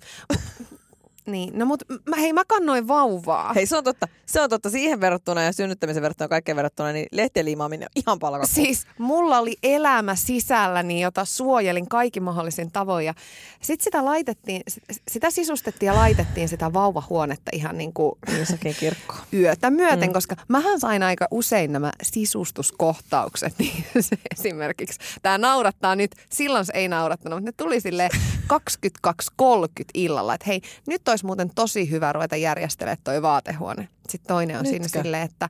Niin, 1.25 1.59
no 1.59 1.65
mut 1.65 1.83
mä, 2.09 2.15
hei 2.15 2.33
mä 2.33 2.45
kannoin 2.47 2.87
vauvaa. 2.87 3.53
Hei, 3.53 3.65
se 3.65 3.77
on 3.77 3.83
totta. 3.83 4.07
Se 4.25 4.41
on 4.41 4.49
totta. 4.49 4.69
Siihen 4.69 5.01
verrattuna 5.01 5.43
ja 5.43 5.53
synnyttämisen 5.53 6.01
verrattuna 6.01 6.27
kaikkeen 6.27 6.55
verrattuna, 6.55 6.91
niin 6.91 7.07
lehtien 7.11 7.45
liimaaminen 7.45 7.85
on 7.85 8.01
ihan 8.01 8.19
palkattu. 8.19 8.55
Siis 8.55 8.87
mulla 8.97 9.39
oli 9.39 9.55
elämä 9.63 10.15
sisälläni, 10.15 11.01
jota 11.01 11.25
suojelin 11.25 11.89
kaikin 11.89 12.23
mahdollisin 12.23 12.71
tavoin. 12.71 13.05
Ja 13.05 13.13
sitten 13.61 13.83
sitä 13.83 14.05
laitettiin, 14.05 14.61
sitä 15.07 15.31
sisustettiin 15.31 15.87
ja 15.87 15.95
laitettiin 15.95 16.49
sitä 16.49 16.73
vauvahuonetta 16.73 17.51
ihan 17.53 17.77
niin 17.77 17.93
kuin 17.93 18.15
Jossakin 18.39 18.75
kirkkoon. 18.79 19.21
yötä 19.33 19.69
myöten, 19.69 20.09
mm. 20.09 20.13
koska 20.13 20.35
mähän 20.47 20.79
sain 20.79 21.03
aika 21.03 21.27
usein 21.31 21.71
nämä 21.71 21.91
sisustuskohtaukset. 22.03 23.53
Niin 23.59 23.85
se 23.99 24.17
esimerkiksi, 24.31 24.99
tämä 25.21 25.37
naurattaa 25.37 25.95
nyt, 25.95 26.11
silloin 26.29 26.65
se 26.65 26.73
ei 26.75 26.87
naurattanut, 26.87 27.37
mutta 27.37 27.47
ne 27.47 27.53
tuli 27.57 27.81
sille 27.81 28.09
22.30 28.43 29.85
illalla, 29.93 30.33
että 30.33 30.45
hei, 30.47 30.61
nyt 30.87 31.07
olisi 31.07 31.25
muuten 31.25 31.51
tosi 31.55 31.89
hyvä 31.89 32.13
ruveta 32.13 32.35
järjestelemään 32.35 32.97
toi 33.03 33.21
vaatehuone. 33.21 33.89
Sitten 34.09 34.27
toinen 34.27 34.59
on 34.59 34.65
siinä 34.65 34.83
Nytkö? 34.83 35.01
silleen, 35.01 35.23
että 35.23 35.49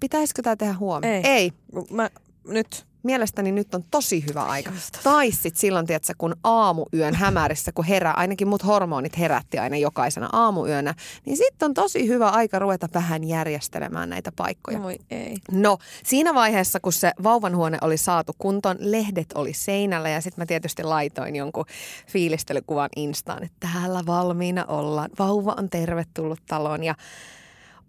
pitäisikö 0.00 0.42
tämä 0.42 0.56
tehdä 0.56 0.74
huomenna? 0.74 1.16
Ei. 1.16 1.22
ei. 1.24 1.52
Mä, 1.90 2.10
nyt. 2.48 2.86
Mielestäni 3.02 3.52
nyt 3.52 3.74
on 3.74 3.84
tosi 3.90 4.24
hyvä 4.28 4.42
aika. 4.42 4.72
Tai 5.02 5.30
sitten 5.30 5.60
silloin, 5.60 5.86
tiedätkö, 5.86 6.12
kun 6.18 6.36
aamuyön 6.44 7.14
hämärissä, 7.14 7.72
kun 7.72 7.84
herää, 7.84 8.12
ainakin 8.12 8.48
mut 8.48 8.66
hormonit 8.66 9.18
herätti 9.18 9.58
aina 9.58 9.76
jokaisena 9.76 10.28
aamuyönä, 10.32 10.94
niin 11.26 11.36
sitten 11.36 11.66
on 11.66 11.74
tosi 11.74 12.08
hyvä 12.08 12.28
aika 12.28 12.58
ruveta 12.58 12.88
vähän 12.94 13.24
järjestelemään 13.24 14.10
näitä 14.10 14.32
paikkoja. 14.36 14.82
Voi 14.82 14.98
ei. 15.10 15.36
No, 15.50 15.78
siinä 16.04 16.34
vaiheessa, 16.34 16.80
kun 16.80 16.92
se 16.92 17.12
vauvanhuone 17.22 17.78
oli 17.80 17.96
saatu 17.96 18.32
kuntoon, 18.38 18.76
lehdet 18.80 19.32
oli 19.34 19.52
seinällä 19.52 20.08
ja 20.08 20.20
sitten 20.20 20.42
mä 20.42 20.46
tietysti 20.46 20.82
laitoin 20.82 21.36
jonkun 21.36 21.64
fiilistelykuvan 22.08 22.88
Instaan, 22.96 23.44
että 23.44 23.68
täällä 23.72 24.02
valmiina 24.06 24.64
ollaan. 24.64 25.10
Vauva 25.18 25.54
on 25.58 25.70
tervetullut 25.70 26.40
taloon 26.46 26.84
ja 26.84 26.94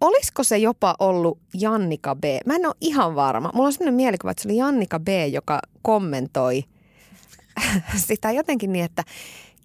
olisiko 0.04 0.44
se 0.44 0.58
jopa 0.58 0.94
ollut 0.98 1.38
Jannika 1.54 2.14
B? 2.14 2.24
Mä 2.46 2.54
en 2.54 2.66
ole 2.66 2.74
ihan 2.80 3.14
varma. 3.14 3.50
Mulla 3.54 3.66
on 3.66 3.72
sellainen 3.72 3.94
mielikuva, 3.94 4.30
että 4.30 4.42
se 4.42 4.48
oli 4.48 4.56
Jannika 4.56 5.00
B, 5.00 5.08
joka 5.32 5.60
kommentoi 5.82 6.64
sitä 8.06 8.30
jotenkin 8.30 8.72
niin, 8.72 8.84
että 8.84 9.04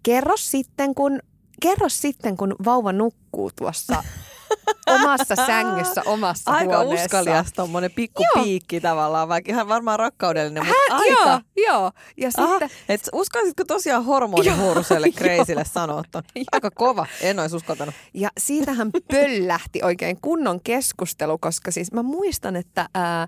kerro 0.04 0.38
sitten, 0.38 0.96
kun, 0.96 1.20
kerro 1.62 1.90
sitten, 1.90 2.38
kun 2.38 2.56
vauva 2.66 2.94
nukkuu 2.94 3.52
tuossa 3.56 4.04
omassa 4.88 5.36
sängyssä, 5.36 6.02
omassa 6.06 6.52
Aika 6.52 6.78
huoneessa. 6.84 7.06
uskalias 7.06 7.54
tommonen 7.56 7.92
pikku 7.92 8.24
Joo. 8.36 8.44
piikki 8.44 8.82
tavallaan, 8.82 9.28
vaikka 9.30 9.52
ihan 9.52 9.68
varmaan 9.68 10.00
rakkaudellinen, 10.00 10.66
mutta 10.66 10.94
Hä? 10.94 10.98
aika. 10.98 11.42
Joo, 11.56 11.72
joo. 11.74 11.92
Ja 12.18 12.30
Aha, 12.38 12.48
sitten, 12.60 12.70
et 12.90 13.10
uskallisitko 13.14 13.64
tosiaan 13.68 14.06
hormonihuuruselle 14.06 15.12
kreisille 15.18 15.66
sanoa? 15.66 16.04
Aika 16.52 16.72
kova, 16.72 17.06
en 17.22 17.40
olisi 17.40 17.56
uskaltanut. 17.56 17.96
ja 18.14 18.30
siitähän 18.38 18.92
pöllähti 19.12 19.84
oikein 19.84 20.18
kunnon 20.22 20.62
keskustelu, 20.62 21.38
koska 21.38 21.72
siis 21.72 21.92
mä 21.92 22.04
muistan, 22.04 22.56
että 22.56 22.90
ää, 22.94 23.28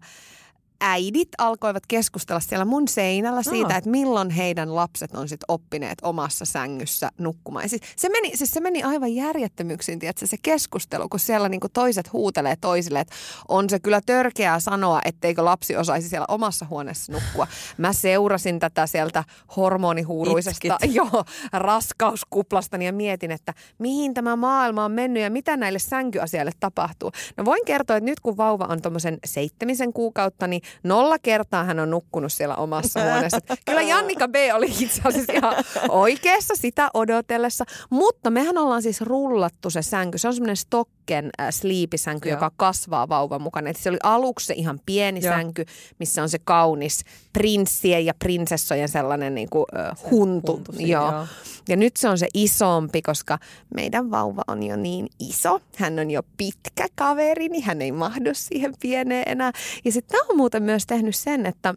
äidit 0.81 1.29
alkoivat 1.38 1.83
keskustella 1.88 2.39
siellä 2.39 2.65
mun 2.65 2.88
seinällä 2.88 3.43
siitä, 3.43 3.73
Aa. 3.73 3.77
että 3.77 3.89
milloin 3.89 4.29
heidän 4.29 4.75
lapset 4.75 5.15
on 5.15 5.29
sitten 5.29 5.45
oppineet 5.47 5.97
omassa 6.01 6.45
sängyssä 6.45 7.09
nukkumaan. 7.17 7.65
Ja 7.65 7.69
siis 7.69 7.81
se, 7.95 8.09
meni, 8.09 8.38
siis 8.38 8.51
se 8.51 8.59
meni 8.59 8.83
aivan 8.83 9.15
järjettömyyksiin, 9.15 10.00
tiedätkö, 10.00 10.27
se 10.27 10.38
keskustelu, 10.41 11.09
kun 11.09 11.19
siellä 11.19 11.50
niinku 11.50 11.69
toiset 11.69 12.13
huutelee 12.13 12.55
toisille, 12.61 13.00
että 13.00 13.15
on 13.47 13.69
se 13.69 13.79
kyllä 13.79 14.01
törkeää 14.05 14.59
sanoa, 14.59 15.01
etteikö 15.05 15.45
lapsi 15.45 15.75
osaisi 15.75 16.09
siellä 16.09 16.25
omassa 16.29 16.65
huoneessa 16.69 17.11
nukkua. 17.11 17.47
Mä 17.77 17.93
seurasin 17.93 18.59
tätä 18.59 18.88
sieltä 18.88 19.23
hormonihuuruisesta 19.57 20.77
joo, 21.00 21.23
raskauskuplastani 21.53 22.85
ja 22.85 22.93
mietin, 22.93 23.31
että 23.31 23.53
mihin 23.77 24.13
tämä 24.13 24.35
maailma 24.35 24.85
on 24.85 24.91
mennyt 24.91 25.23
ja 25.23 25.29
mitä 25.29 25.57
näille 25.57 25.79
sänkyasialle 25.79 26.51
tapahtuu. 26.59 27.11
No 27.38 27.45
voin 27.45 27.65
kertoa, 27.65 27.97
että 27.97 28.09
nyt 28.09 28.19
kun 28.19 28.38
vauva 28.38 28.65
on 28.65 28.81
tuommoisen 28.81 29.17
seitsemisen 29.25 29.93
kuukautta, 29.93 30.47
niin 30.47 30.61
nolla 30.83 31.19
kertaa 31.19 31.63
hän 31.63 31.79
on 31.79 31.89
nukkunut 31.89 32.33
siellä 32.33 32.55
omassa 32.55 33.03
huoneessa. 33.03 33.39
Kyllä 33.65 33.81
Jannika 33.81 34.27
B 34.27 34.35
oli 34.53 34.74
itse 34.79 35.01
asiassa 35.03 35.33
ihan 35.33 35.53
oikeassa 35.89 36.53
sitä 36.57 36.89
odotellessa, 36.93 37.65
mutta 37.89 38.29
mehän 38.29 38.57
ollaan 38.57 38.81
siis 38.81 39.01
rullattu 39.01 39.69
se 39.69 39.81
sänky. 39.81 40.17
Se 40.17 40.27
on 40.27 40.33
semmoinen 40.33 40.57
stokken 40.57 41.29
äh, 41.41 41.48
sliipisänky, 41.50 42.29
Joo. 42.29 42.35
joka 42.35 42.51
kasvaa 42.57 43.09
vauvan 43.09 43.41
mukana. 43.41 43.69
Et 43.69 43.77
se 43.77 43.89
oli 43.89 43.98
aluksi 44.03 44.46
se 44.46 44.53
ihan 44.53 44.79
pieni 44.85 45.19
Joo. 45.24 45.33
sänky, 45.33 45.65
missä 46.00 46.22
on 46.22 46.29
se 46.29 46.39
kaunis 46.43 47.03
prinssien 47.33 48.05
ja 48.05 48.13
prinsessojen 48.19 48.89
sellainen 48.89 49.35
niin 49.35 49.50
kuin, 49.50 49.65
äh, 49.79 50.11
huntu. 50.11 50.51
huntu 50.51 50.72
siinä, 50.72 50.87
joo. 50.87 51.11
joo. 51.11 51.25
Ja 51.69 51.75
nyt 51.75 51.98
se 51.98 52.09
on 52.09 52.17
se 52.17 52.27
isompi, 52.33 53.01
koska 53.01 53.37
meidän 53.75 54.11
vauva 54.11 54.41
on 54.48 54.63
jo 54.63 54.75
niin 54.75 55.07
iso. 55.19 55.61
Hän 55.75 56.00
on 56.00 56.11
jo 56.11 56.22
pitkä 56.37 56.87
kaveri, 56.96 57.50
niin 57.50 57.63
hän 57.63 57.81
ei 57.81 57.91
mahdu 57.91 58.29
siihen 58.33 58.74
pieneen 58.81 59.24
enää. 59.27 59.51
Ja 59.85 59.91
sitten 59.91 60.17
tämä 60.17 60.29
on 60.29 60.37
muuten 60.37 60.60
myös 60.61 60.85
tehnyt 60.85 61.15
sen, 61.15 61.45
että 61.45 61.74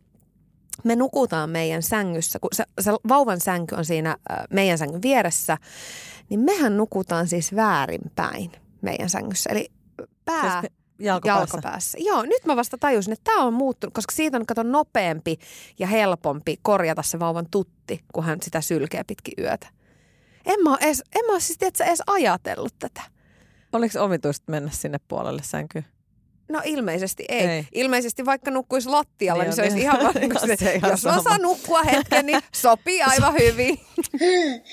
me 0.85 0.97
nukutaan 0.97 1.51
meidän 1.51 1.83
sängyssä, 1.83 2.39
kun 2.39 2.51
se, 2.53 2.65
se 2.81 2.91
vauvan 3.09 3.41
sänky 3.41 3.75
on 3.75 3.85
siinä 3.85 4.11
äh, 4.11 4.39
meidän 4.51 4.79
sängyn 4.79 5.03
vieressä, 5.03 5.59
niin 6.29 6.41
mehän 6.41 6.77
nukutaan 6.77 7.29
siis 7.29 7.55
väärinpäin 7.55 8.53
meidän 8.83 9.11
sängyssä. 9.11 9.51
Eli 9.51 9.73
pää 10.25 10.61
Siis 10.61 10.73
jalkopäässä. 10.99 11.41
jalkopäässä. 11.41 11.99
Joo, 12.01 12.23
nyt 12.23 12.45
mä 12.47 12.57
vasta 12.57 12.79
tajusin, 12.79 13.13
että 13.13 13.25
tämä 13.25 13.45
on 13.45 13.55
muuttunut, 13.55 13.95
koska 13.95 14.15
siitä 14.15 14.37
on 14.37 14.47
kato 14.47 14.63
nopeampi 14.63 15.39
ja 15.79 15.87
helpompi 15.87 16.57
korjata 16.63 17.03
se 17.03 17.19
vauvan 17.19 17.47
tutti, 17.51 18.05
kun 18.13 18.25
hän 18.25 18.39
sitä 18.43 18.61
sylkee 18.61 19.05
pitkin 19.05 19.45
yötä. 19.45 19.67
En 20.45 20.63
mä, 20.63 20.77
edes, 20.81 21.03
en 21.15 21.33
mä 21.33 21.41
siis 21.41 21.59
tiedätkö, 21.59 21.85
edes 21.85 22.03
ajatellut 22.07 22.75
tätä. 22.79 23.03
Oliko 23.73 24.01
omituista 24.03 24.53
mennä 24.53 24.71
sinne 24.71 24.99
puolelle 25.09 25.43
sänkyyn? 25.45 25.85
No 26.49 26.61
ilmeisesti 26.65 27.25
ei. 27.29 27.39
Ei. 27.41 27.49
ei. 27.49 27.67
Ilmeisesti 27.73 28.25
vaikka 28.25 28.51
nukkuisi 28.51 28.89
lattialla, 28.89 29.43
Niin 29.43 29.49
niin, 29.49 29.57
se 29.57 29.63
olisi 29.63 29.81
ihan 29.81 30.01
vaan 30.03 30.15
niin 30.15 30.41
Se 30.47 30.57
se, 30.57 30.75
ihan 30.75 30.91
jos 30.91 31.05
mä 31.05 31.11
sama. 31.11 31.23
saan 31.23 31.43
nukkua 31.43 31.83
hetken, 31.83 32.27
niin 32.27 32.41
sopii 32.55 33.03
aivan 33.03 33.35
hyvin. 33.35 33.81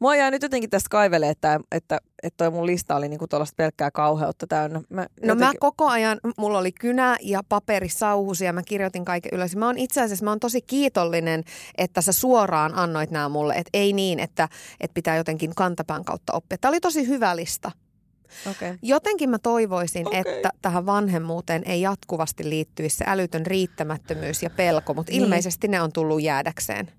Mua 0.00 0.16
jää 0.16 0.30
nyt 0.30 0.42
jotenkin 0.42 0.70
tästä 0.70 0.88
kaivelee, 0.90 1.30
että, 1.30 1.60
että, 1.72 1.98
että 2.22 2.36
toi 2.36 2.50
mun 2.50 2.66
lista 2.66 2.96
oli 2.96 3.08
niinku 3.08 3.26
tuollaista 3.28 3.54
pelkkää 3.56 3.90
kauheutta 3.90 4.46
täynnä. 4.46 4.80
Mä 4.90 5.06
No 5.22 5.34
mä 5.34 5.40
jotenkin- 5.44 5.58
koko 5.60 5.86
ajan, 5.88 6.20
mulla 6.38 6.58
oli 6.58 6.72
kynä 6.72 7.16
ja 7.22 7.40
paperi 7.48 7.88
sauhusi 7.88 8.44
ja 8.44 8.52
mä 8.52 8.62
kirjoitin 8.62 9.04
kaiken 9.04 9.30
ylös. 9.34 9.56
Mä 9.56 9.66
oon 9.66 9.78
itse 9.78 10.02
asiassa, 10.02 10.24
mä 10.24 10.30
oon 10.30 10.40
tosi 10.40 10.62
kiitollinen, 10.62 11.44
että 11.78 12.00
sä 12.00 12.12
suoraan 12.12 12.74
annoit 12.74 13.10
nämä 13.10 13.28
mulle. 13.28 13.54
Että 13.54 13.70
ei 13.72 13.92
niin, 13.92 14.20
että, 14.20 14.48
että 14.80 14.94
pitää 14.94 15.16
jotenkin 15.16 15.54
kantapään 15.56 16.04
kautta 16.04 16.32
oppia. 16.32 16.58
Tämä 16.60 16.70
oli 16.70 16.80
tosi 16.80 17.08
hyvä 17.08 17.36
lista. 17.36 17.70
Okei. 18.50 18.74
Jotenkin 18.82 19.30
mä 19.30 19.38
toivoisin, 19.38 20.06
Okei. 20.06 20.20
että 20.20 20.50
tähän 20.62 20.86
vanhemmuuteen 20.86 21.62
ei 21.66 21.80
jatkuvasti 21.80 22.50
liittyisi 22.50 22.96
se 22.96 23.04
älytön 23.08 23.46
riittämättömyys 23.46 24.42
ja 24.42 24.50
pelko, 24.50 24.94
mutta 24.94 25.12
Niin. 25.12 25.22
ilmeisesti 25.22 25.68
ne 25.68 25.80
on 25.82 25.92
tullut 25.92 26.22
jäädäkseen. 26.22 26.90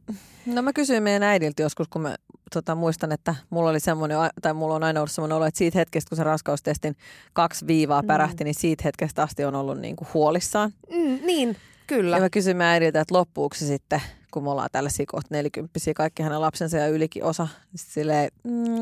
No 0.45 0.61
mä 0.61 0.73
kysyin 0.73 1.03
meidän 1.03 1.23
äidiltä 1.23 1.61
joskus, 1.61 1.87
kun 1.87 2.01
mä 2.01 2.15
tota, 2.53 2.75
muistan, 2.75 3.11
että 3.11 3.35
mulla 3.49 3.69
oli 3.69 3.79
semmoinen, 3.79 4.17
tai 4.41 4.53
mulla 4.53 4.75
on 4.75 4.83
aina 4.83 4.99
ollut 4.99 5.11
semmoinen 5.11 5.35
olo, 5.37 5.45
että 5.45 5.57
siitä 5.57 5.77
hetkestä, 5.79 6.09
kun 6.09 6.15
se 6.15 6.23
raskaustestin 6.23 6.95
kaksi 7.33 7.67
viivaa 7.67 8.03
pärähti, 8.03 8.43
niin 8.43 8.55
siitä 8.55 8.81
hetkestä 8.85 9.23
asti 9.23 9.45
on 9.45 9.55
ollut 9.55 9.79
niinku 9.79 10.07
huolissaan. 10.13 10.73
Mm, 10.89 11.19
niin, 11.25 11.57
kyllä. 11.87 12.15
Ja 12.17 12.21
mä 12.21 12.29
kysyin 12.29 12.57
meidän 12.57 12.73
äidiltä, 12.73 13.01
että 13.01 13.15
loppuuko 13.15 13.55
se 13.55 13.65
sitten, 13.65 14.01
kun 14.31 14.43
me 14.43 14.49
ollaan 14.51 14.69
tällaisia 14.71 15.05
kohta 15.11 15.27
nelikymppisiä, 15.35 15.93
kaikki 15.93 16.23
hänen 16.23 16.41
lapsensa 16.41 16.77
ja 16.77 16.87
ylikin 16.87 17.23
osa. 17.23 17.47
Sitten 17.75 17.93
silleen, 17.93 18.31
mm, 18.43 18.81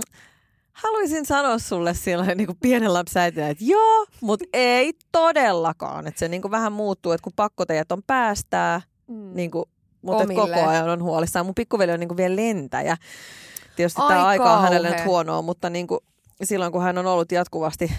haluaisin 0.84 1.26
sanoa 1.26 1.60
sulle 1.60 1.94
silloin 1.94 2.38
niin 2.38 2.48
kuin 2.48 2.58
pienen 2.62 2.94
lapsen 2.94 3.22
äitinä, 3.22 3.50
että 3.50 3.64
joo, 3.64 4.06
mutta 4.22 4.46
ei 4.54 4.94
todellakaan. 5.12 6.08
Että 6.08 6.20
se 6.20 6.28
niin 6.28 6.42
kuin 6.42 6.52
vähän 6.52 6.72
muuttuu, 6.72 7.12
että 7.12 7.24
kun 7.24 7.34
pakkoteijat 7.36 7.92
on 7.92 8.04
päästää, 8.08 8.82
Mm. 9.08 9.32
niin 9.34 9.52
kuin, 9.52 9.66
mutta 10.02 10.26
koko 10.34 10.68
ajan 10.68 10.90
on 10.90 11.04
huolissaan. 11.04 11.46
Mun 11.46 11.56
pikkuveli 11.56 11.92
on 11.92 12.00
niin 12.00 12.08
kuin 12.08 12.18
vielä 12.18 12.36
lentäjä. 12.36 12.98
Tietysti 13.76 14.02
Ai 14.02 14.08
tämä 14.10 14.26
aika 14.28 14.54
on 14.54 14.62
hänelle 14.62 14.90
nyt 14.90 15.06
huonoa, 15.06 15.42
mutta 15.42 15.70
niin 15.70 15.88
kuin, 15.88 16.00
silloin 16.44 16.72
kun 16.72 16.84
hän 16.84 16.98
on 16.98 17.06
ollut 17.06 17.32
jatkuvasti 17.32 17.92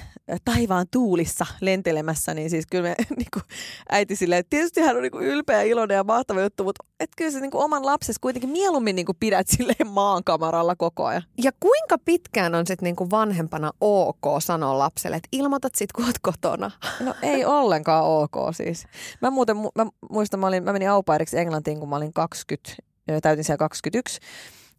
taivaan 0.44 0.86
tuulissa 0.90 1.46
lentelemässä, 1.60 2.34
niin 2.34 2.50
siis 2.50 2.66
kyllä 2.70 2.82
me 2.82 2.94
niin 3.16 3.28
kuin 3.32 3.42
äiti 3.90 4.16
silleen, 4.16 4.38
että 4.38 4.50
tietysti 4.50 4.80
hän 4.80 4.96
on 4.96 5.02
niin 5.02 5.12
kuin 5.12 5.24
ylpeä, 5.24 5.62
iloinen 5.62 5.94
ja 5.94 6.04
mahtava 6.04 6.40
juttu, 6.40 6.64
mutta 6.64 6.84
et 7.00 7.10
kyllä 7.16 7.30
se 7.30 7.40
niin 7.40 7.50
kuin 7.50 7.64
oman 7.64 7.86
lapsesi 7.86 8.18
kuitenkin 8.20 8.50
mieluummin 8.50 8.96
niin 8.96 9.06
kuin 9.06 9.16
pidät 9.20 9.48
silleen 9.56 9.86
maankamaralla 9.88 10.76
koko 10.76 11.04
ajan. 11.04 11.22
Ja 11.42 11.52
kuinka 11.60 11.98
pitkään 12.04 12.54
on 12.54 12.66
sitten 12.66 12.84
niinku 12.84 13.10
vanhempana 13.10 13.72
ok 13.80 14.42
sanoa 14.42 14.78
lapselle, 14.78 15.16
että 15.16 15.28
ilmoitat 15.32 15.74
sit 15.74 15.92
kun 15.92 16.04
oot 16.04 16.18
kotona? 16.22 16.70
No 17.00 17.14
ei 17.22 17.44
ollenkaan 17.44 18.04
ok 18.04 18.32
siis. 18.52 18.84
Mä 19.22 19.30
muuten, 19.30 19.56
mä 19.56 19.86
muistan, 20.10 20.40
mä, 20.40 20.46
olin, 20.46 20.64
mä 20.64 20.72
menin 20.72 20.90
aupairiksi 20.90 21.38
Englantiin, 21.38 21.80
kun 21.80 21.88
mä 21.88 21.96
olin 21.96 22.12
20, 22.12 22.82
täytin 23.22 23.44
siellä 23.44 23.58
21. 23.58 24.20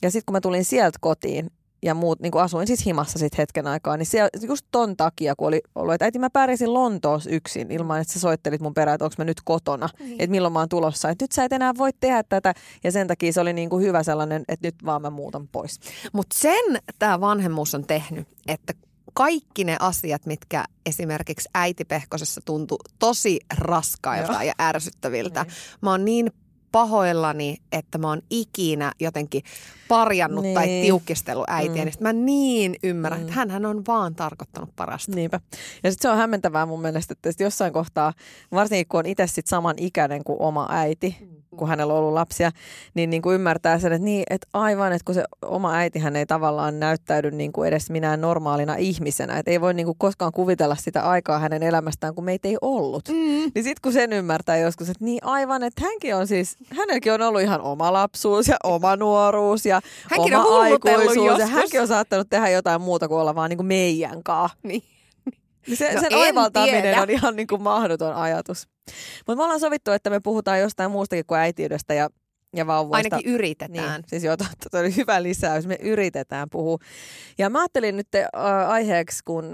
Ja 0.02 0.12
sitten 0.12 0.26
kun 0.26 0.34
mä 0.34 0.42
tulin 0.42 0.66
sieltä 0.66 0.98
kotiin, 1.02 1.52
ja 1.84 1.94
muut, 1.94 2.20
niin 2.20 2.32
kuin 2.32 2.42
asuin 2.42 2.68
siis 2.68 2.86
himassa 2.86 3.20
sit 3.20 3.38
hetken 3.38 3.68
aikaa, 3.68 3.98
niin 3.98 4.06
se, 4.06 4.30
just 4.42 4.66
ton 4.72 4.98
takia, 4.98 5.36
kun 5.36 5.48
oli 5.48 5.62
ollut, 5.76 5.94
että 5.94 6.06
äiti 6.06 6.20
mä 6.20 6.30
pärjäsin 6.30 6.74
Lontoossa 6.74 7.30
yksin 7.30 7.72
ilman, 7.72 8.02
että 8.02 8.14
sä 8.14 8.20
soittelit 8.20 8.62
mun 8.62 8.74
perään, 8.74 8.96
että 8.96 9.06
onko 9.06 9.16
mä 9.18 9.26
nyt 9.26 9.42
kotona, 9.44 9.90
niin. 10.00 10.12
että 10.12 10.32
milloin 10.32 10.54
mä 10.54 10.60
oon 10.60 10.70
tulossa, 10.70 11.10
että 11.10 11.24
nyt 11.24 11.32
sä 11.32 11.44
et 11.44 11.54
enää 11.54 11.74
voi 11.78 11.90
tehdä 12.00 12.24
tätä, 12.24 12.54
ja 12.84 12.92
sen 12.92 13.08
takia 13.08 13.34
se 13.34 13.42
oli 13.42 13.54
niin 13.54 13.70
kuin 13.70 13.84
hyvä 13.84 14.04
sellainen, 14.04 14.44
että 14.48 14.68
nyt 14.68 14.76
vaan 14.86 15.02
mä 15.02 15.10
muutan 15.10 15.48
pois. 15.48 15.80
Mutta 16.14 16.38
sen 16.40 16.78
tämä 17.00 17.22
vanhemmuus 17.22 17.76
on 17.76 17.86
tehnyt, 17.86 18.28
että 18.48 18.74
kaikki 19.14 19.64
ne 19.64 19.78
asiat, 19.80 20.26
mitkä 20.26 20.66
esimerkiksi 20.86 21.50
äiti 21.54 21.86
Pehkosessa 21.86 22.42
tuntui 22.46 22.78
tosi 23.00 23.40
raskailta 23.58 24.34
Joo. 24.34 24.42
ja 24.42 24.54
ärsyttäviltä. 24.62 25.44
Niin. 25.44 25.54
Mä 25.82 25.92
oon 25.92 26.06
niin 26.06 26.32
pahoillani, 26.72 27.58
että 27.72 27.98
mä 27.98 28.08
oon 28.08 28.22
ikinä 28.30 28.92
jotenkin 29.00 29.44
parjannut 29.90 30.44
niin. 30.44 30.56
tai 30.56 30.68
tiukistellut 30.68 31.46
äitiä, 31.48 31.82
mm. 31.82 31.86
niin 31.86 31.94
mä 32.00 32.14
niin 32.14 32.76
ymmärrän, 32.84 33.22
mm. 33.22 33.28
että 33.28 33.46
hän 33.52 33.66
on 33.66 33.84
vaan 33.88 34.16
tarkoittanut 34.16 34.70
parasta. 34.76 35.12
Niinpä. 35.16 35.40
Ja 35.84 35.92
sitten 35.92 36.10
se 36.10 36.12
on 36.12 36.18
hämmentävää 36.18 36.66
mun 36.66 36.82
mielestä, 36.82 37.16
että 37.24 37.44
jossain 37.44 37.74
kohtaa, 37.74 38.14
varsinkin 38.52 38.88
kun 38.88 39.00
on 39.00 39.06
itse 39.06 39.28
sit 39.28 39.48
saman 39.48 39.76
ikäinen 39.78 40.24
kuin 40.24 40.42
oma 40.42 40.68
äiti, 40.72 41.18
mm 41.22 41.40
kun 41.58 41.68
hänellä 41.68 41.94
on 41.94 42.00
ollut 42.00 42.14
lapsia, 42.14 42.52
niin, 42.94 43.10
niin 43.10 43.22
kuin 43.22 43.36
ymmärtää 43.36 43.80
sen, 43.80 43.94
että, 43.94 44.06
niin, 44.06 44.24
että 44.30 44.48
aivan, 44.54 44.94
että 44.94 45.06
kun 45.06 45.16
se 45.16 45.24
oma 45.46 45.74
äitihän 45.74 46.16
ei 46.16 46.26
tavallaan 46.26 46.80
näyttäydy 46.80 47.32
niin 47.32 47.52
kuin 47.52 47.68
edes 47.68 47.90
minään 47.90 48.22
normaalina 48.22 48.76
ihmisenä, 48.76 49.38
että 49.38 49.52
ei 49.52 49.62
voi 49.62 49.74
niin 49.74 49.86
kuin 49.86 49.98
koskaan 49.98 50.32
kuvitella 50.32 50.76
sitä 50.76 51.02
aikaa 51.02 51.40
hänen 51.40 51.64
elämästään, 51.64 52.16
kun 52.16 52.24
meitä 52.24 52.48
ei 52.48 52.58
ollut. 52.62 53.08
Mm. 53.10 53.16
Niin 53.16 53.64
sitten 53.64 53.82
kun 53.82 53.94
sen 53.94 54.14
ymmärtää 54.14 54.58
joskus, 54.58 54.90
että 54.90 55.06
niin 55.06 55.20
aivan, 55.24 55.64
että 55.64 55.82
hänkin 55.84 56.16
on 56.16 56.28
siis, 56.28 56.58
hänelläkin 56.78 57.14
on 57.14 57.22
ollut 57.22 57.42
ihan 57.42 57.62
oma 57.62 57.94
lapsuus 57.94 58.48
ja 58.48 58.58
oma 58.64 58.96
nuoruus 58.96 59.66
ja 59.66 59.79
hänkin 60.10 60.36
oma 60.36 60.62
aikuisuus 60.62 61.16
joskus. 61.16 61.40
ja 61.40 61.48
hänkin 61.48 61.82
on 61.82 61.88
saattanut 61.88 62.28
tehdä 62.30 62.50
jotain 62.50 62.82
muuta 62.82 63.08
kuin 63.08 63.20
olla 63.22 63.36
vaan 63.36 63.50
niin 63.50 63.58
kuin 63.58 63.68
meidän 63.68 64.24
kanssa. 64.24 64.58
Niin. 64.64 64.84
Niin 65.68 65.78
se, 65.78 65.94
no 65.94 66.02
sen 66.02 66.16
aivaltaminen 66.16 66.82
tiedä. 66.82 67.02
on 67.02 67.10
ihan 67.10 67.36
niin 67.36 67.48
kuin 67.48 67.62
mahdoton 67.62 68.16
ajatus. 68.16 68.68
Mutta 69.28 69.36
me 69.36 69.44
ollaan 69.44 69.60
sovittu, 69.60 69.92
että 69.92 70.10
me 70.10 70.20
puhutaan 70.20 70.60
jostain 70.60 70.92
muustakin 70.92 71.26
kuin 71.26 71.40
äitiydestä 71.40 71.94
ja 71.94 72.10
ja 72.56 72.68
vauvoista. 72.68 73.16
Ainakin 73.16 73.34
yritetään. 73.34 74.02
Niin, 74.02 74.04
siis 74.08 74.24
joo, 74.24 74.38
totta, 74.38 74.80
oli 74.80 74.96
hyvä 74.96 75.24
lisäys. 75.24 75.68
Me 75.68 75.78
yritetään 75.82 76.50
puhua. 76.50 76.78
Ja 77.38 77.50
mä 77.50 77.60
ajattelin 77.60 77.98
nyt 77.98 78.08
äh, 78.16 78.70
aiheeksi, 78.70 79.24
kun 79.26 79.52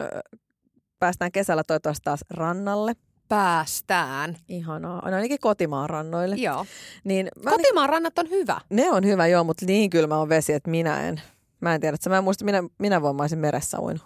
päästään 0.99 1.31
kesällä 1.31 1.63
toivottavasti 1.67 2.03
taas 2.03 2.19
rannalle. 2.29 2.93
Päästään. 3.29 4.37
Ihanaa. 4.49 5.09
No 5.09 5.15
ainakin 5.15 5.39
kotimaan 5.39 5.89
rannoille. 5.89 6.35
Joo. 6.35 6.65
Niin 7.03 7.27
kotimaan 7.43 7.89
rannat 7.89 8.19
on 8.19 8.29
hyvä. 8.29 8.61
Ne 8.69 8.91
on 8.91 9.05
hyvä, 9.05 9.27
joo, 9.27 9.43
mutta 9.43 9.65
niin 9.65 9.89
kylmä 9.89 10.17
on 10.17 10.29
vesi, 10.29 10.53
että 10.53 10.69
minä 10.69 11.07
en. 11.07 11.21
Mä 11.61 11.75
en 11.75 11.81
tiedä, 11.81 11.95
että 11.95 12.09
mä 12.09 12.17
en 12.17 12.23
muista, 12.23 12.45
minä, 12.45 12.63
minä 12.77 13.01
voin, 13.01 13.15
mä 13.15 13.23
olisin 13.23 13.39
meressä 13.39 13.79
uinut. 13.79 14.03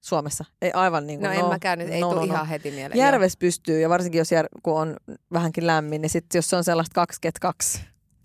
Suomessa. 0.00 0.44
Ei 0.62 0.72
aivan 0.72 1.06
niin 1.06 1.20
kuin, 1.20 1.28
no, 1.28 1.34
no 1.34 1.40
en 1.40 1.48
mäkään 1.48 1.78
nyt, 1.78 1.88
ei 1.88 2.00
no, 2.00 2.08
tule 2.08 2.20
no, 2.20 2.26
ihan 2.26 2.38
no. 2.38 2.50
heti 2.50 2.70
mieleen. 2.70 2.98
Järves 2.98 3.36
pystyy 3.36 3.80
ja 3.80 3.88
varsinkin 3.88 4.18
jos 4.18 4.32
jär, 4.32 4.46
kun 4.62 4.80
on 4.80 4.96
vähänkin 5.32 5.66
lämmin, 5.66 6.02
niin 6.02 6.10
sitten 6.10 6.38
jos 6.38 6.50
se 6.50 6.56
on 6.56 6.64
sellaista 6.64 6.94
2 6.94 7.18
ket 7.20 7.38
2 7.38 7.80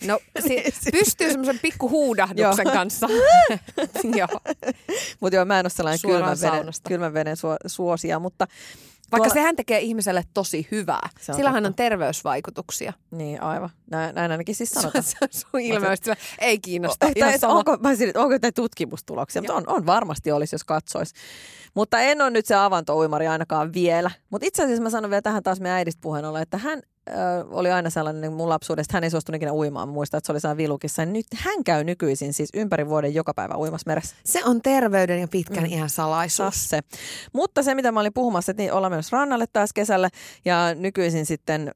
No 0.07 0.19
si- 0.47 0.91
pystyy 0.91 1.29
semmoisen 1.31 1.59
pikku 1.61 1.89
huudahduksen 1.89 2.65
kanssa. 2.65 3.07
joo. 4.19 4.39
Mutta 5.19 5.35
joo, 5.35 5.45
mä 5.45 5.59
en 5.59 5.65
ole 5.65 5.69
sellainen 5.69 5.99
kylmän 6.01 6.37
veden, 6.41 6.73
kylmän 6.87 7.13
veden 7.13 7.35
suosia, 7.67 8.19
mutta 8.19 8.47
vaikka 9.13 9.29
tuolla... 9.29 9.33
sehän 9.33 9.55
tekee 9.55 9.79
ihmiselle 9.79 10.23
tosi 10.33 10.67
hyvää. 10.71 11.09
Sillähän 11.35 11.65
on 11.65 11.75
terveysvaikutuksia. 11.75 12.93
Niin, 13.11 13.41
aivan. 13.41 13.69
Näin, 13.91 14.15
näin 14.15 14.31
ainakin 14.31 14.55
siis 14.55 14.69
sanotaan. 14.69 15.03
Se, 15.03 15.17
on 15.53 15.61
ilmeisesti 15.61 16.11
ei 16.39 16.59
kiinnosta. 16.59 17.05
O, 17.05 17.11
tai, 17.19 17.39
onko, 17.43 17.77
mä 17.77 17.95
sanoin, 17.95 18.17
onko 18.17 18.33
jotain 18.33 18.53
tutkimustuloksia? 18.53 19.41
Mutta 19.41 19.55
on, 19.55 19.63
on 19.67 19.85
varmasti 19.85 20.31
olisi, 20.31 20.55
jos 20.55 20.63
katsoisi. 20.63 21.15
Mutta 21.73 21.99
en 21.99 22.21
ole 22.21 22.29
nyt 22.29 22.45
se 22.45 22.55
avantouimari 22.55 23.27
ainakaan 23.27 23.73
vielä. 23.73 24.11
Mutta 24.29 24.47
itse 24.47 24.63
asiassa 24.63 24.83
mä 24.83 24.89
sanon 24.89 25.09
vielä 25.09 25.21
tähän 25.21 25.43
taas 25.43 25.59
meidän 25.59 25.77
äidistä 25.77 26.01
puheen 26.01 26.25
olla, 26.25 26.41
että 26.41 26.57
hän 26.57 26.81
oli 27.49 27.71
aina 27.71 27.89
sellainen 27.89 28.21
niin 28.21 28.33
mun 28.33 28.49
lapsuudesta, 28.49 28.93
hän 28.93 29.03
ei 29.03 29.09
suostunut 29.09 29.35
ikinä 29.35 29.53
uimaan. 29.53 29.89
Muista, 29.89 30.17
että 30.17 30.25
se 30.25 30.31
oli 30.31 30.39
siellä 30.39 30.57
vilukissa. 30.57 31.05
Nyt 31.05 31.25
hän 31.35 31.63
käy 31.63 31.83
nykyisin 31.83 32.33
siis 32.33 32.49
ympäri 32.53 32.89
vuoden 32.89 33.13
joka 33.13 33.33
päivä 33.33 33.57
uimassa 33.57 33.89
meressä. 33.89 34.15
Se 34.25 34.45
on 34.45 34.61
terveyden 34.61 35.21
ja 35.21 35.27
pitkän 35.27 35.63
mm. 35.63 35.69
ihan 35.69 35.89
salaisuus. 35.89 36.69
Se. 36.69 36.79
Mutta 37.33 37.63
se, 37.63 37.75
mitä 37.75 37.91
mä 37.91 37.99
olin 37.99 38.13
puhumassa, 38.13 38.51
että 38.51 38.63
niin 38.63 38.73
ollaan 38.73 38.91
menossa 38.91 39.17
rannalle 39.17 39.45
taas 39.53 39.73
kesällä 39.73 40.09
ja 40.45 40.75
nykyisin 40.75 41.25
sitten 41.25 41.71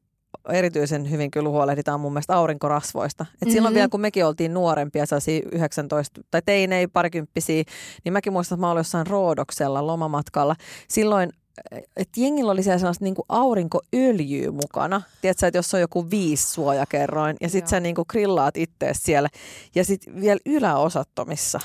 erityisen 0.49 1.11
hyvin 1.11 1.31
kyllä 1.31 1.49
huolehditaan 1.49 1.99
mun 1.99 2.13
mielestä 2.13 2.35
aurinkorasvoista. 2.35 3.23
Et 3.23 3.31
mm-hmm. 3.31 3.53
Silloin 3.53 3.75
vielä, 3.75 3.87
kun 3.87 4.01
mekin 4.01 4.25
oltiin 4.25 4.53
nuorempia, 4.53 5.05
sellaisia 5.05 5.41
19 5.51 6.21
tai 6.31 6.41
teinei, 6.45 6.87
parikymppisiä, 6.87 7.63
niin 8.03 8.13
mäkin 8.13 8.33
muistan, 8.33 8.55
että 8.55 8.61
mä 8.61 8.71
olin 8.71 8.79
jossain 8.79 9.07
Roodoksella 9.07 9.87
lomamatkalla. 9.87 10.55
Silloin 10.87 11.29
että 11.72 12.22
jengillä 12.22 12.52
oli 12.52 12.63
siellä 12.63 12.80
sellaista 12.80 13.04
niinku 13.06 13.26
aurinkoöljyä 13.30 14.52
mukana. 14.52 15.02
Tiedätkö, 15.22 15.48
että 15.48 15.58
jos 15.58 15.74
on 15.74 15.80
joku 15.82 16.10
viisi 16.10 16.54
suojakerroin 16.54 17.38
ja 17.41 17.50
sitten 17.50 17.70
sä 17.70 17.80
niinku 17.80 18.06
grillaat 18.06 18.58
itse 18.58 18.89
siellä 18.93 19.30
ja 19.76 19.86
sitten 19.86 20.22
vielä 20.22 20.39
yläosattomissa. 20.46 21.60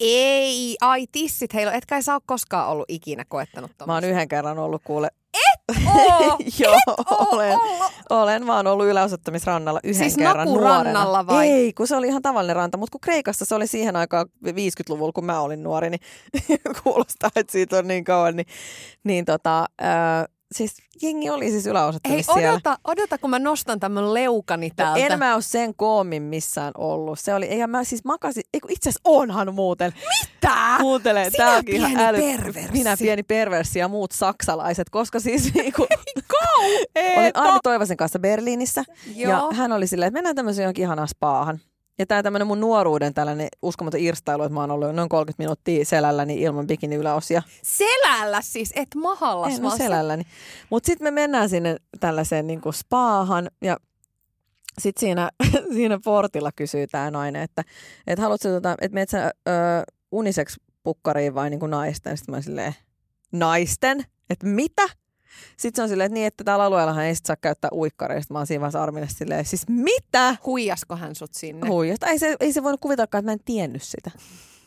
Ei, 0.00 0.76
ai 0.80 1.06
tissit, 1.12 1.54
heillä 1.54 1.72
etkä 1.72 2.02
sä 2.02 2.14
ole 2.14 2.22
koskaan 2.26 2.68
ollut 2.68 2.84
ikinä 2.88 3.24
koettanut 3.28 3.70
tommoista. 3.70 3.86
Mä 3.86 3.94
oon 3.94 4.04
yhden 4.04 4.28
kerran 4.28 4.58
ollut 4.58 4.82
kuule 4.84 5.10
oo, 5.86 6.38
Joo, 6.60 6.74
et 6.74 7.06
oo 7.10 7.28
olen, 7.32 7.58
olen 8.10 8.46
vaan 8.46 8.66
ollut 8.66 8.86
yläosoittamisrannalla 8.86 9.80
yhden 9.84 9.94
siis 9.94 10.16
kerran 10.16 10.48
nuorena. 10.48 11.26
vai? 11.26 11.48
Ei, 11.48 11.72
kun 11.72 11.86
se 11.86 11.96
oli 11.96 12.06
ihan 12.06 12.22
tavallinen 12.22 12.56
ranta, 12.56 12.78
mutta 12.78 12.92
kun 12.92 13.00
Kreikassa 13.00 13.44
se 13.44 13.54
oli 13.54 13.66
siihen 13.66 13.96
aikaan 13.96 14.26
50-luvulla, 14.46 15.12
kun 15.12 15.24
mä 15.24 15.40
olin 15.40 15.62
nuori, 15.62 15.90
niin 15.90 16.00
kuulostaa, 16.82 17.30
että 17.36 17.52
siitä 17.52 17.78
on 17.78 17.88
niin 17.88 18.04
kauan, 18.04 18.36
niin, 18.36 18.46
niin 19.04 19.24
tota, 19.24 19.66
äh, 19.82 20.31
siis 20.52 20.76
jengi 21.02 21.30
oli 21.30 21.50
siis 21.50 21.66
yläosoittamissa 21.66 22.32
Ei, 22.40 22.48
odota, 22.48 22.78
odota, 22.84 23.18
kun 23.18 23.30
mä 23.30 23.38
nostan 23.38 23.80
tämän 23.80 24.14
leukani 24.14 24.68
no 24.68 24.74
täältä. 24.76 24.98
No, 25.00 25.06
en 25.12 25.18
mä 25.18 25.34
ole 25.34 25.42
sen 25.42 25.74
koomin 25.74 26.22
missään 26.22 26.72
ollut. 26.78 27.18
Se 27.18 27.34
oli, 27.34 27.46
eikä 27.46 27.66
mä 27.66 27.84
siis 27.84 28.04
makasin, 28.04 28.42
eiku 28.54 28.68
itse 28.70 28.88
asiassa 28.88 29.00
onhan 29.04 29.54
muuten. 29.54 29.92
Mitä? 29.94 30.76
Kuuntele, 30.80 31.30
Sinä 31.30 31.44
tää 31.44 31.62
pieni 31.62 31.92
ihan 31.92 32.06
äly, 32.06 32.18
perversi. 32.18 32.72
Minä 32.72 32.96
pieni 32.96 33.22
perversi 33.22 33.78
ja 33.78 33.88
muut 33.88 34.12
saksalaiset, 34.12 34.90
koska 34.90 35.20
siis 35.20 35.54
niinku, 35.54 35.86
Ei, 36.94 37.18
olin 37.18 37.36
Arvi 37.36 37.58
Toivasen 37.62 37.96
kanssa 37.96 38.18
Berliinissä 38.18 38.84
Joo. 39.14 39.32
ja 39.32 39.56
hän 39.56 39.72
oli 39.72 39.86
silleen, 39.86 40.08
että 40.08 40.16
mennään 40.16 40.36
tämmöiseen 40.36 40.64
johonkin 40.64 40.82
ihanaan 40.82 41.08
spaahan. 41.08 41.60
Ja 42.02 42.06
tämä 42.06 42.22
tämmöinen 42.22 42.46
mun 42.46 42.60
nuoruuden 42.60 43.14
tällainen 43.14 43.48
uskomaton 43.62 44.00
irstailu, 44.00 44.42
että 44.42 44.54
mä 44.54 44.60
oon 44.60 44.70
ollut 44.70 44.94
noin 44.94 45.08
30 45.08 45.42
minuuttia 45.42 45.84
selälläni 45.84 46.40
ilman 46.40 46.66
bikini 46.66 46.96
yläosia. 46.96 47.42
Selällä 47.62 48.40
siis, 48.42 48.72
et 48.76 48.88
mahallas 48.94 49.56
En, 49.56 49.62
no 49.62 49.76
selälläni. 49.76 50.22
Mutta 50.70 50.86
sitten 50.86 51.06
me 51.06 51.10
mennään 51.10 51.48
sinne 51.48 51.76
tällaiseen 52.00 52.46
niin 52.46 52.60
kuin 52.60 52.74
spaahan 52.74 53.50
ja 53.60 53.76
sitten 54.80 55.00
siinä, 55.00 55.30
siinä 55.76 55.98
portilla 56.04 56.52
kysyy 56.56 56.86
tämä 56.86 57.10
nainen, 57.10 57.42
että, 57.42 57.64
että 58.06 58.22
haluatko, 58.22 58.48
tota, 58.48 58.74
että 58.80 58.94
menet 58.94 59.08
sä 59.08 59.30
uniseksi 60.12 60.60
pukkariin 60.82 61.34
vai 61.34 61.50
niin 61.50 61.60
kuin 61.60 61.70
naisten? 61.70 62.16
Sitten 62.16 62.34
mä 62.34 62.40
silleen, 62.40 62.74
naisten? 63.32 64.04
Että 64.30 64.46
mitä? 64.46 64.88
Sitten 65.56 65.76
se 65.76 65.82
on 65.82 65.88
silleen, 65.88 66.06
että 66.06 66.14
niin, 66.14 66.26
että 66.26 66.44
täällä 66.44 66.64
alueellahan 66.64 67.04
ei 67.04 67.14
sit 67.14 67.26
saa 67.26 67.36
käyttää 67.36 67.70
uikkareista. 67.72 68.34
Mä 68.34 68.38
oon 68.38 68.46
siinä 68.46 68.60
vaiheessa 68.60 68.82
Armille 68.82 69.08
silleen, 69.08 69.44
siis 69.44 69.68
mitä? 69.68 70.36
Huijasko 70.46 70.96
hän 70.96 71.14
sut 71.14 71.34
sinne? 71.34 71.68
Huijasta. 71.68 72.06
Ei 72.06 72.18
se, 72.18 72.36
ei 72.40 72.52
se 72.52 72.62
voinut 72.62 72.80
kuvitella, 72.80 73.04
että 73.04 73.22
mä 73.22 73.32
en 73.32 73.44
tiennyt 73.44 73.82
sitä. 73.82 74.10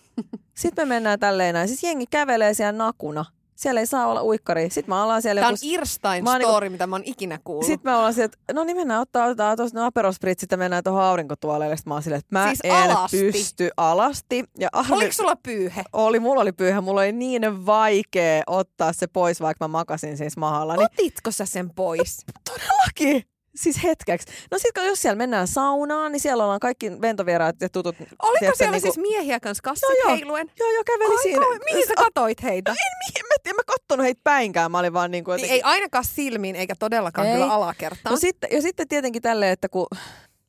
Sitten 0.55 0.87
me 0.87 0.95
mennään 0.95 1.19
tälleen 1.19 1.53
näin. 1.53 1.67
Siis 1.67 1.83
jengi 1.83 2.05
kävelee 2.05 2.53
siellä 2.53 2.71
nakuna 2.71 3.25
siellä 3.55 3.79
ei 3.79 3.85
saa 3.87 4.07
olla 4.07 4.23
uikkari. 4.23 4.69
Sitten 4.69 4.95
mä 4.95 5.03
ollaan 5.03 5.21
siellä... 5.21 5.41
Tämä 5.41 5.49
on 5.49 5.57
Irstain 5.61 6.23
mä 6.23 6.37
niinku- 6.37 6.51
story, 6.51 6.65
niinku, 6.65 6.73
mitä 6.73 6.87
mä 6.87 6.95
oon 6.95 7.03
ikinä 7.05 7.39
kuullut. 7.43 7.65
Sitten 7.65 7.91
mä 7.91 7.97
ollaan 7.97 8.13
siellä, 8.13 8.25
että 8.25 8.53
no 8.53 8.63
niin 8.63 8.77
mennään 8.77 9.01
ottaa, 9.01 9.25
ottaa 9.25 9.55
tuosta 9.55 9.79
ne 9.79 9.85
aperospritsit 9.85 10.51
ja 10.51 10.57
mennään 10.57 10.83
tuohon 10.83 11.03
aurinkotuoleille. 11.03 11.77
Sitten 11.77 11.91
mä 11.91 11.95
oon 11.95 12.03
silleen, 12.03 12.19
että 12.19 12.39
mä 12.39 12.47
siis 12.47 12.59
en 12.63 12.73
alasti. 12.91 13.17
pysty 13.31 13.69
alasti. 13.77 14.43
Ja 14.59 14.69
Arne, 14.71 14.95
Oliko 14.95 15.11
sulla 15.13 15.35
pyyhe? 15.43 15.83
Oli, 15.93 16.19
mulla 16.19 16.41
oli 16.41 16.51
pyyhe. 16.51 16.81
Mulla 16.81 17.01
oli 17.01 17.11
niin 17.11 17.65
vaikea 17.65 18.43
ottaa 18.47 18.93
se 18.93 19.07
pois, 19.07 19.41
vaikka 19.41 19.63
mä 19.63 19.71
makasin 19.71 20.17
siis 20.17 20.37
mahalla. 20.37 20.73
Otitko 20.77 21.31
sä 21.31 21.45
sen 21.45 21.69
pois? 21.75 22.17
Todellakin. 22.49 23.23
Siis 23.55 23.83
hetkeksi. 23.83 24.27
No 24.51 24.57
sitten 24.59 24.85
jos 24.85 25.01
siellä 25.01 25.15
mennään 25.17 25.47
saunaan, 25.47 26.11
niin 26.11 26.19
siellä 26.19 26.43
ollaan 26.43 26.59
kaikki 26.59 27.01
ventovieraat 27.01 27.55
ja 27.61 27.69
tutut. 27.69 27.95
Oliko 27.99 28.39
tiedätkö, 28.39 28.57
siellä 28.57 28.71
niinku- 28.71 28.93
siis 28.93 28.97
miehiä 28.97 29.39
kanssa 29.39 29.61
kassit 29.61 29.89
Joo, 29.89 29.97
joo. 30.07 30.15
heiluen? 30.15 30.51
Joo, 30.59 30.71
joo, 30.71 30.83
käveli 30.85 31.15
Ai 31.15 31.23
siinä. 31.23 31.45
mihin 31.65 31.87
sä 31.87 31.93
katoit 31.95 32.43
heitä? 32.43 32.71
En, 32.71 32.77
en 33.45 33.55
mä 33.55 33.61
kattonut 33.67 34.03
heitä 34.03 34.21
päinkään. 34.23 34.71
Mä 34.71 34.79
olin 34.79 34.93
vaan 34.93 35.11
niin 35.11 35.23
kuin 35.23 35.37
Niin 35.37 35.51
ei 35.51 35.61
ainakaan 35.61 36.05
silmiin 36.05 36.55
eikä 36.55 36.75
todellakaan 36.79 37.27
Ei. 37.27 37.33
kyllä 37.33 37.53
alakertaan. 37.53 38.13
No 38.13 38.17
sitten, 38.19 38.49
ja 38.53 38.61
sitten 38.61 38.87
tietenkin 38.87 39.21
tälleen, 39.21 39.51
että 39.51 39.69
kun, 39.69 39.87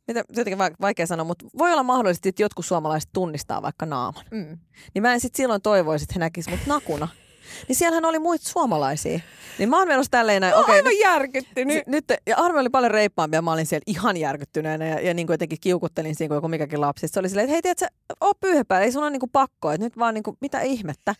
mitä, 0.08 0.24
jotenkin 0.28 0.58
va- 0.58 0.70
vaikea 0.80 1.06
sanoa, 1.06 1.24
mutta 1.24 1.46
voi 1.58 1.72
olla 1.72 1.82
mahdollisesti, 1.82 2.28
että 2.28 2.42
jotkut 2.42 2.66
suomalaiset 2.66 3.10
tunnistaa 3.12 3.62
vaikka 3.62 3.86
naaman. 3.86 4.24
mm. 4.30 4.58
Niin 4.94 5.02
mä 5.02 5.14
en 5.14 5.20
sitten 5.20 5.36
silloin 5.36 5.62
toivoisi, 5.62 6.02
että 6.02 6.14
he 6.14 6.18
näkisivät 6.20 6.58
mut 6.58 6.66
nakuna. 6.66 7.08
Niin 7.68 7.76
siellähän 7.76 8.04
oli 8.04 8.18
muita 8.18 8.48
suomalaisia. 8.48 9.20
Niin 9.58 9.68
mä 9.68 9.78
oon 9.78 9.88
menossa 9.88 10.10
tälleen 10.10 10.40
näin, 10.40 10.54
Mä 10.54 10.60
oon 10.60 10.70
aivan 10.70 10.84
nyt, 10.90 11.00
järkyttynyt. 11.00 11.86
nyt, 11.86 12.04
ja 12.26 12.36
Arve 12.36 12.58
oli 12.60 12.68
paljon 12.68 12.90
reippaampi 12.90 13.36
ja 13.36 13.42
mä 13.42 13.52
olin 13.52 13.66
siellä 13.66 13.82
ihan 13.86 14.16
järkyttyneenä 14.16 14.86
ja, 14.88 15.00
ja 15.00 15.14
niin 15.14 15.26
kuin 15.26 15.34
jotenkin 15.34 15.58
kiukuttelin 15.60 16.14
siinä 16.14 16.28
kuin 16.28 16.36
joku 16.36 16.48
mikäkin 16.48 16.80
lapsi. 16.80 17.08
Se 17.08 17.20
oli 17.20 17.28
silleen, 17.28 17.44
että 17.44 17.52
hei 17.52 17.62
tiedät 17.62 17.78
sä, 17.78 17.88
oo 18.20 18.32
pyyhepää, 18.40 18.80
ei 18.80 18.92
sun 18.92 19.02
ole 19.02 19.10
niin 19.10 19.20
kuin 19.20 19.30
pakko, 19.30 19.70
että 19.72 19.84
nyt 19.84 19.98
vaan 19.98 20.14
niin 20.14 20.22
kuin, 20.22 20.36
mitä 20.40 20.60
ihmettä. 20.60 21.14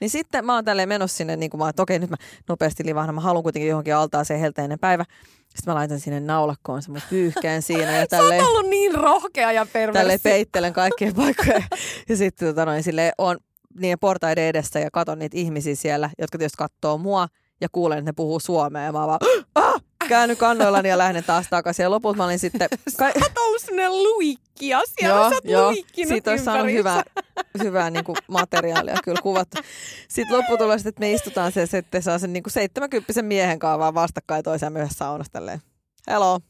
Niin 0.00 0.10
sitten 0.10 0.44
mä 0.44 0.54
oon 0.54 0.64
tälleen 0.64 0.88
menossa 0.88 1.16
sinne, 1.16 1.36
niin 1.36 1.50
kuin 1.50 1.58
mä, 1.58 1.68
että 1.68 1.82
okei, 1.82 1.98
nyt 1.98 2.10
mä 2.10 2.16
nopeasti 2.48 2.84
livahdan, 2.86 3.14
mä 3.14 3.20
haluan 3.20 3.42
kuitenkin 3.42 3.68
johonkin 3.68 3.94
altaaseen 3.94 4.40
helteinen 4.40 4.78
päivä. 4.78 5.04
Sitten 5.38 5.62
mä 5.66 5.74
laitan 5.74 6.00
sinne 6.00 6.20
naulakkoon 6.20 6.82
se 6.82 6.90
mun 6.90 7.00
pyyhkeen 7.10 7.62
siinä 7.62 7.96
ja 7.96 8.00
Sä 8.00 8.06
tälleen, 8.06 8.44
oot 8.44 8.50
ollut 8.50 8.70
niin 8.70 8.94
rohkea 8.94 9.52
ja 9.52 9.66
perversi. 9.72 9.98
tälleen 9.98 10.20
peittelen 10.22 10.72
kaikkia 10.72 11.12
paikkoja. 11.16 11.62
Ja 12.08 12.16
sitten 12.16 12.48
tota 12.48 12.64
noin, 12.64 12.82
silleen, 12.82 13.12
on 13.18 13.38
niiden 13.80 13.98
portaiden 13.98 14.44
edessä 14.44 14.80
ja 14.80 14.90
katon 14.92 15.18
niitä 15.18 15.36
ihmisiä 15.36 15.74
siellä, 15.74 16.10
jotka 16.18 16.38
tietysti 16.38 16.56
katsoo 16.58 16.98
mua 16.98 17.28
ja 17.60 17.68
kuulen, 17.72 17.98
että 17.98 18.08
ne 18.08 18.12
puhuu 18.16 18.40
suomea 18.40 18.82
ja 18.82 18.92
mä 18.92 19.06
vaan, 19.06 19.18
ah! 19.54 19.82
Käänny 20.10 20.36
kannoillani 20.36 20.88
ja 20.88 20.98
lähden 20.98 21.24
taas 21.24 21.46
takaisin. 21.50 21.82
Ja 21.82 21.90
lopulta 21.90 22.16
mä 22.16 22.24
olin 22.24 22.38
sitten... 22.38 22.68
Ka- 22.96 23.10
Sä 23.18 23.20
oot 23.22 23.38
ollut 23.38 23.62
semmonen 23.62 23.92
luikkia 23.92 24.80
siellä, 24.98 25.30
sä 25.30 25.34
oot 25.34 25.66
luikkinut 25.66 26.08
Siitä 26.08 26.30
olisi 26.30 26.44
saanut 26.44 26.72
hyvää, 26.72 27.02
hyvää 27.62 27.90
niin 27.90 28.04
kuin 28.04 28.16
materiaalia 28.28 28.96
kyllä 29.04 29.22
kuvattu. 29.22 29.62
Sitten 30.08 30.36
lopputulos, 30.36 30.86
että 30.86 31.00
me 31.00 31.12
istutaan 31.12 31.52
se, 31.52 31.66
sitten 31.66 32.02
saa 32.02 32.18
sen 32.18 32.32
niin 32.32 32.42
kuin 32.42 32.52
70 32.52 33.22
miehen 33.22 33.58
kanssa 33.58 33.78
vaan 33.78 33.94
vastakkain 33.94 34.44
toisiaan 34.44 34.72
myös 34.72 34.92
saunassa 34.92 35.32
tälleen. 35.32 35.60
Hello. 36.08 36.40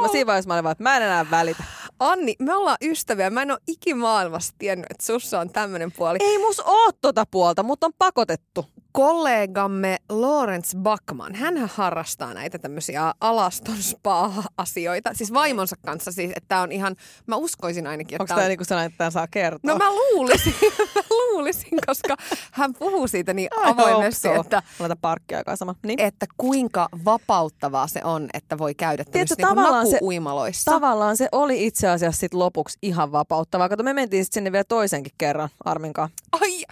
Mä 0.00 0.08
siinä 0.08 0.26
vaiheessa 0.26 0.48
mä 0.48 0.54
olin 0.54 0.64
vaan, 0.64 0.72
että 0.72 0.82
mä 0.82 0.96
en 0.96 1.02
enää 1.02 1.30
välitä. 1.30 1.64
Anni, 2.00 2.34
me 2.38 2.54
ollaan 2.54 2.76
ystäviä. 2.82 3.30
Mä 3.30 3.42
en 3.42 3.50
ole 3.50 3.58
ikimaailmassa 3.66 4.54
tiennyt, 4.58 4.86
että 4.90 5.06
sussa 5.06 5.40
on 5.40 5.50
tämmöinen 5.50 5.92
puoli. 5.92 6.18
Ei 6.20 6.38
mus 6.38 6.60
oo 6.60 6.90
tota 7.00 7.24
puolta, 7.30 7.62
mutta 7.62 7.86
on 7.86 7.92
pakotettu. 7.98 8.66
Kollegamme 8.96 9.96
Lawrence 10.08 10.78
Backman, 10.78 11.34
hän 11.34 11.70
harrastaa 11.74 12.34
näitä 12.34 12.58
tämmöisiä 12.58 13.14
alaston 13.20 13.82
spa-asioita. 13.82 15.10
Siis 15.14 15.32
vaimonsa 15.32 15.76
kanssa 15.84 16.12
siis, 16.12 16.32
että 16.36 16.60
on 16.60 16.72
ihan, 16.72 16.96
mä 17.26 17.36
uskoisin 17.36 17.86
ainakin, 17.86 18.14
että 18.14 18.22
Onko 18.22 18.34
tämä 18.34 18.44
on... 18.44 18.48
niinku 18.48 18.64
sellainen, 18.64 18.86
että 18.86 18.98
tämä 18.98 19.10
saa 19.10 19.26
kertoa? 19.26 19.72
No 19.72 19.78
mä 19.78 19.90
luulisin, 19.90 20.54
mä 20.62 21.02
luulisin, 21.32 21.78
koska 21.86 22.16
hän 22.52 22.74
puhuu 22.74 23.08
siitä 23.08 23.34
niin 23.34 23.48
avoimesti, 23.64 24.28
so. 24.28 24.40
että, 24.40 24.62
Laita 24.78 24.96
parkkiaikaa 24.96 25.56
sama. 25.56 25.74
Niin. 25.82 26.00
että 26.00 26.26
kuinka 26.36 26.88
vapauttavaa 27.04 27.86
se 27.86 28.00
on, 28.04 28.28
että 28.34 28.58
voi 28.58 28.74
käydä 28.74 29.04
tämmöisissä 29.04 29.34
niin 29.38 29.48
tavallaan 29.48 29.86
se- 29.86 29.92
naku-uimaloissa. 29.92 30.70
Tavallaan 30.70 31.16
se 31.16 31.28
oli 31.32 31.66
itse 31.66 31.88
asiassa 31.88 32.20
sit 32.20 32.34
lopuksi 32.34 32.78
ihan 32.82 33.12
vapauttavaa. 33.12 33.68
Kato, 33.68 33.82
me 33.82 33.92
mentiin 33.92 34.24
sit 34.24 34.32
sinne 34.32 34.52
vielä 34.52 34.64
toisenkin 34.64 35.12
kerran 35.18 35.48
Arminkaan. 35.64 36.08
Ai, 36.32 36.62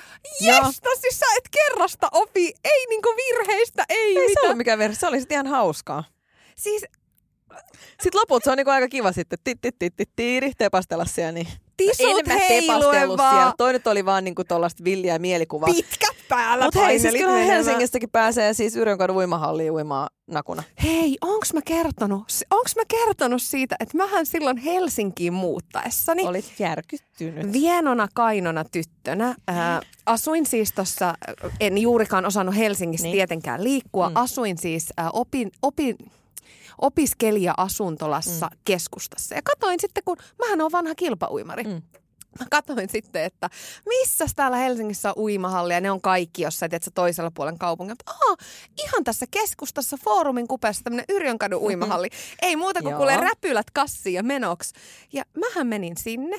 jesta, 0.40 0.88
siis 1.00 1.18
sä 1.18 1.26
et 1.36 1.44
kerrasta 1.50 2.08
opi, 2.12 2.52
ei 2.64 2.86
niinku 2.88 3.08
virheistä, 3.08 3.84
ei, 3.88 3.98
Ei 3.98 4.14
se 4.14 4.20
mitään. 4.28 4.44
ollut 4.44 4.56
mikään 4.56 4.78
virhe, 4.78 4.94
se 4.94 5.06
oli 5.06 5.20
sit 5.20 5.32
ihan 5.32 5.46
hauskaa. 5.46 6.04
Siis 6.56 6.84
Sitten 8.02 8.20
loput 8.20 8.44
se 8.44 8.50
on 8.50 8.56
niinku 8.56 8.70
aika 8.70 8.88
kiva 8.88 9.12
sitten 9.12 9.38
tiiri, 10.16 10.52
tepastella 10.58 11.04
siellä. 11.04 11.32
Niin. 11.32 11.48
tisut 11.76 12.26
mä 12.26 12.34
heiluen 12.34 12.66
tepastellut 12.66 13.18
vaan. 13.18 13.36
siellä. 13.36 13.54
Toi 13.58 13.72
nyt 13.72 13.86
oli 13.86 14.04
vaan 14.04 14.24
niinku 14.24 14.44
tollasta 14.44 14.84
villiä 14.84 15.18
mielikuvaa. 15.18 15.66
Pitkät 15.66 16.16
päällä 16.28 16.64
Mutta 16.64 16.80
hei, 16.80 16.98
siis 16.98 17.14
kyllä. 17.14 17.36
Helsingistäkin 17.38 18.10
pääsee 18.10 18.54
siis 18.54 18.76
Yrjönkadun 18.76 19.16
uimahalliin 19.16 19.72
uimaan 19.72 20.08
nakuna. 20.26 20.62
Hei, 20.82 21.16
onks 21.20 21.52
mä 21.52 21.60
kertonut, 21.64 22.22
onks 22.50 22.76
mä 22.76 22.82
kertonut 22.88 23.42
siitä, 23.42 23.76
että 23.80 23.96
mähän 23.96 24.26
silloin 24.26 24.56
Helsinkiin 24.56 25.32
muuttaessani 25.32 26.22
Olit 26.26 26.52
järkyttynyt. 26.58 27.52
vienona 27.52 28.08
kainona 28.14 28.64
tyttönä 28.64 29.34
ää, 29.48 29.80
asuin 30.06 30.46
siis 30.46 30.72
tuossa, 30.72 31.14
en 31.60 31.78
juurikaan 31.78 32.26
osannut 32.26 32.56
Helsingissä 32.56 33.04
Niin. 33.06 33.12
tietenkään 33.12 33.64
liikkua, 33.64 34.08
mm. 34.08 34.16
asuin 34.16 34.58
siis 34.58 34.86
ää, 34.96 35.10
opin, 35.12 35.50
opin, 35.62 35.96
opiskelija-asuntolassa 36.78 38.46
mm. 38.46 38.58
keskustassa. 38.64 39.34
Ja 39.34 39.42
katoin 39.42 39.80
sitten, 39.80 40.02
kun 40.04 40.16
mähän 40.38 40.60
on 40.60 40.72
vanha 40.72 40.94
kilpauimari. 40.94 41.64
Mm. 41.64 41.82
Mä 42.40 42.46
katsoin 42.50 42.88
sitten, 42.90 43.24
että 43.24 43.50
missä 43.86 44.26
täällä 44.36 44.56
Helsingissä 44.56 45.08
on 45.08 45.22
uimahalli 45.22 45.72
ja 45.72 45.80
ne 45.80 45.90
on 45.90 46.00
kaikki 46.00 46.42
jossain 46.42 46.70
tiedätkö, 46.70 46.90
toisella 46.94 47.30
puolen 47.30 47.58
kaupungin. 47.58 47.92
Mutta 47.92 48.12
aha, 48.12 48.36
ihan 48.84 49.04
tässä 49.04 49.26
keskustassa 49.30 49.96
foorumin 50.04 50.48
kupeessa 50.48 50.84
tämmöinen 50.84 51.04
Yrjönkadun 51.08 51.62
uimahalli. 51.62 52.08
Ei 52.42 52.56
muuta 52.56 52.82
kuin 52.82 52.96
kuule 52.96 53.16
räpylät 53.16 53.70
kassiin 53.70 54.14
ja 54.14 54.22
menoksi. 54.22 54.74
Ja 55.12 55.24
mähän 55.38 55.66
menin 55.66 55.96
sinne. 55.96 56.36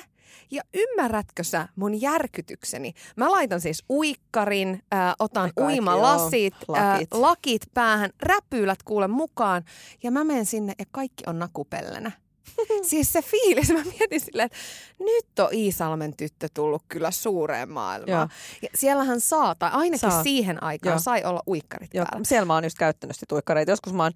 Ja 0.50 0.62
ymmärrätkö 0.74 1.44
sä 1.44 1.68
mun 1.76 2.00
järkytykseni? 2.00 2.94
Mä 3.16 3.30
laitan 3.30 3.60
siis 3.60 3.84
uikkarin, 3.90 4.82
äh, 4.94 5.14
otan 5.18 5.52
kaikki, 5.54 5.72
uimalasit, 5.72 6.54
joo, 6.68 6.76
äh, 6.76 6.92
lakit. 6.92 7.14
lakit 7.14 7.62
päähän, 7.74 8.10
räpylät 8.22 8.82
kuule 8.82 9.08
mukaan. 9.08 9.64
Ja 10.02 10.10
mä 10.10 10.24
menen 10.24 10.46
sinne 10.46 10.72
ja 10.78 10.84
kaikki 10.90 11.24
on 11.26 11.38
nakupellenä. 11.38 12.12
siis 12.90 13.12
se 13.12 13.22
fiilis, 13.22 13.70
mä 13.70 13.82
mietin 13.98 14.20
silleen, 14.20 14.46
että 14.46 14.58
nyt 15.00 15.38
on 15.38 15.48
Iisalmen 15.52 16.16
tyttö 16.16 16.48
tullut 16.54 16.82
kyllä 16.88 17.10
suureen 17.10 17.70
maailmaan. 17.70 18.18
Joo. 18.20 18.28
Ja 18.62 18.68
siellähän 18.74 19.20
saa, 19.20 19.54
tai 19.54 19.70
ainakin 19.72 20.10
Saa. 20.10 20.22
siihen 20.22 20.62
aikaan 20.62 20.92
Joo. 20.92 21.00
sai 21.00 21.24
olla 21.24 21.42
uikkarit 21.48 21.94
Joo, 21.94 22.06
päällä. 22.10 22.24
siellä 22.24 22.46
mä 22.46 22.54
oon 22.54 22.64
just 22.64 22.78
käyttänyt 22.78 23.16
sit 23.16 23.32
uikkareita. 23.32 23.72
Joskus 23.72 23.92
mä 23.92 24.02
oon, 24.02 24.12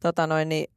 tota 0.00 0.26
noin, 0.26 0.48
niin, 0.48 0.70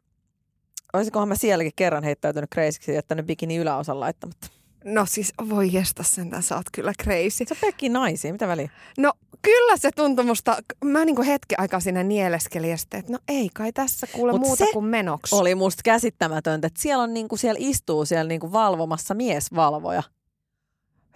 olisikohan 0.93 1.27
mä 1.27 1.35
sielläkin 1.35 1.73
kerran 1.75 2.03
heittäytynyt 2.03 2.49
kreisiksi 2.49 2.91
ja 2.91 2.95
jättänyt 2.95 3.25
bikini 3.25 3.57
yläosan 3.57 3.99
laittamatta. 3.99 4.47
No 4.85 5.05
siis 5.05 5.33
voi 5.49 5.73
jesta 5.73 6.03
sentään, 6.03 6.43
sä 6.43 6.55
oot 6.55 6.65
kyllä 6.71 6.93
crazy. 7.03 7.29
Se 7.29 7.45
on 7.51 7.57
pelkkiä 7.61 7.89
naisia, 7.89 8.31
mitä 8.31 8.47
väliä? 8.47 8.69
No 8.97 9.13
kyllä 9.41 9.77
se 9.77 9.89
tuntui 9.95 10.25
musta, 10.25 10.57
mä 10.85 11.05
niinku 11.05 11.21
hetken 11.21 11.59
aikaa 11.59 11.79
siinä 11.79 12.03
nieleskelin 12.03 12.69
ja 12.69 12.77
sitten, 12.77 12.99
että 12.99 13.11
no 13.11 13.19
ei 13.27 13.49
kai 13.53 13.73
tässä 13.73 14.07
kuule 14.07 14.31
Mut 14.31 14.41
muuta 14.41 14.65
kuin 14.73 14.85
menoksi. 14.85 15.35
Oli 15.35 15.55
musta 15.55 15.81
käsittämätöntä, 15.83 16.67
että 16.67 16.81
siellä 16.81 17.03
on 17.03 17.13
niinku, 17.13 17.37
siellä 17.37 17.57
istuu 17.61 18.05
siellä 18.05 18.29
niinku 18.29 18.51
valvomassa 18.51 19.13
miesvalvoja. 19.13 20.03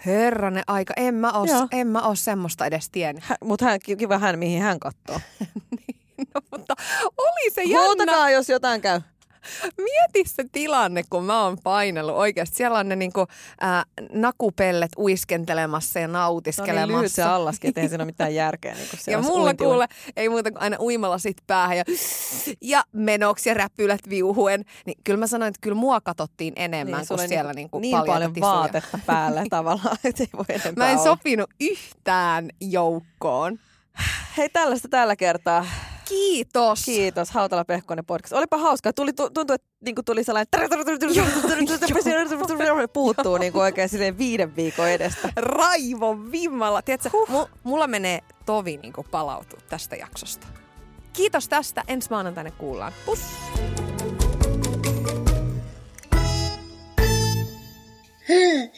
Herranen 0.06 0.64
aika, 0.68 0.94
en 0.98 1.16
mä, 1.16 1.32
oo, 1.32 1.46
Joo. 1.46 1.68
en 1.72 1.88
mä 1.88 2.02
oo 2.02 2.16
semmoista 2.16 2.66
edes 2.66 2.90
tiennyt. 2.90 3.24
Hä, 3.24 3.36
Mutta 3.44 3.66
hän, 3.66 3.80
kiva 3.98 4.18
hän, 4.18 4.40
mihin 4.40 4.62
hän 4.62 4.80
katsoo. 4.80 5.20
No, 6.36 6.42
mutta 6.52 6.74
oli 7.18 7.52
se 7.52 7.64
jännä. 7.64 7.86
Huutakaa, 7.86 8.30
jos 8.30 8.50
jotain 8.50 8.82
käy. 8.82 9.02
Mieti 9.78 10.30
se 10.30 10.46
tilanne, 10.52 11.04
kun 11.10 11.24
mä 11.24 11.44
oon 11.44 11.58
painellut 11.64 12.16
oikeasti. 12.16 12.56
Siellä 12.56 12.80
on 12.80 12.90
ne 12.90 12.96
niinku, 12.96 13.28
ää, 13.62 13.84
nakupellet 14.14 14.92
uiskentelemassa 14.98 16.00
ja 16.00 16.08
nautiskelemassa. 16.08 16.88
niin 16.88 16.98
lyhyt 16.98 17.12
se 17.12 17.24
allaskin, 17.24 17.68
että 17.68 17.82
ei 17.82 17.90
siinä 17.90 18.02
ole 18.02 18.06
mitään 18.06 18.36
järkeä. 18.36 18.74
Niin 18.74 18.88
ja 19.08 19.22
mulla 19.22 19.54
kuule, 19.54 19.88
ei 20.16 20.30
muuta 20.30 20.52
kuin 20.52 20.62
aina 20.62 20.78
uimalla 20.80 21.18
sit 21.18 21.38
päähän 21.48 21.78
ja, 21.78 21.84
ja 22.62 22.84
menoksi 22.92 23.50
ja 23.50 23.54
räpylät 23.54 24.10
viuhuen. 24.10 24.66
Niin 24.86 24.98
kyllä 25.04 25.20
mä 25.20 25.28
sanoin, 25.28 25.50
että 25.50 25.62
kyllä 25.62 25.76
mua 25.76 26.02
katsottiin 26.02 26.54
enemmän 26.56 27.00
niin, 27.00 27.08
kuin 27.08 27.30
siellä 27.30 27.54
niinku 27.54 27.80
niin 27.80 27.92
paljaita 27.92 28.14
paljon 28.14 28.34
tisuja. 28.34 28.52
vaatetta 28.52 29.00
päällä 29.06 29.44
tavallaan, 29.50 29.98
että 30.04 30.24
ei 30.24 30.30
voi 30.38 30.46
enempää 30.50 30.86
Mä 30.86 30.92
en 30.92 30.98
olla. 30.98 31.04
sopinut 31.04 31.50
yhtään 31.62 32.50
joukkoon. 32.62 33.60
Hei, 34.38 34.50
tällaista 34.50 34.88
tällä 34.88 35.16
kertaa. 35.16 35.66
Kiitos. 36.10 36.86
Kiitos, 36.86 37.32
Hautala 37.32 37.66
Pehkonen 37.66 38.06
podcast. 38.06 38.34
Olipa 38.34 38.58
hauskaa. 38.58 38.94
Tuli, 38.94 39.14
tu- 39.14 39.30
tuntui, 39.30 39.56
että 39.56 39.68
niinku 39.86 40.04
tuli 40.04 40.24
sellainen... 40.24 40.48
Puuttuu 42.94 43.38
niinku 43.38 43.60
oikein 43.60 43.90
silleen 43.90 44.18
viiden 44.18 44.56
viikon 44.56 44.90
edestä. 44.90 45.30
Raivon 45.36 46.32
vimmalla. 46.32 46.82
Tiedätkö, 46.82 47.10
huh. 47.30 47.50
mulla 47.64 47.88
menee 47.88 48.20
tovi 48.46 48.78
niin 48.78 48.94
palautua 49.12 49.60
tästä 49.70 49.96
jaksosta. 49.96 50.48
Kiitos 51.14 51.48
tästä. 51.48 51.84
Ensi 51.88 52.10
maanantaina 52.10 52.52
kuullaan. 52.52 52.94
Pus! 53.06 53.20
Huh, 58.28 58.70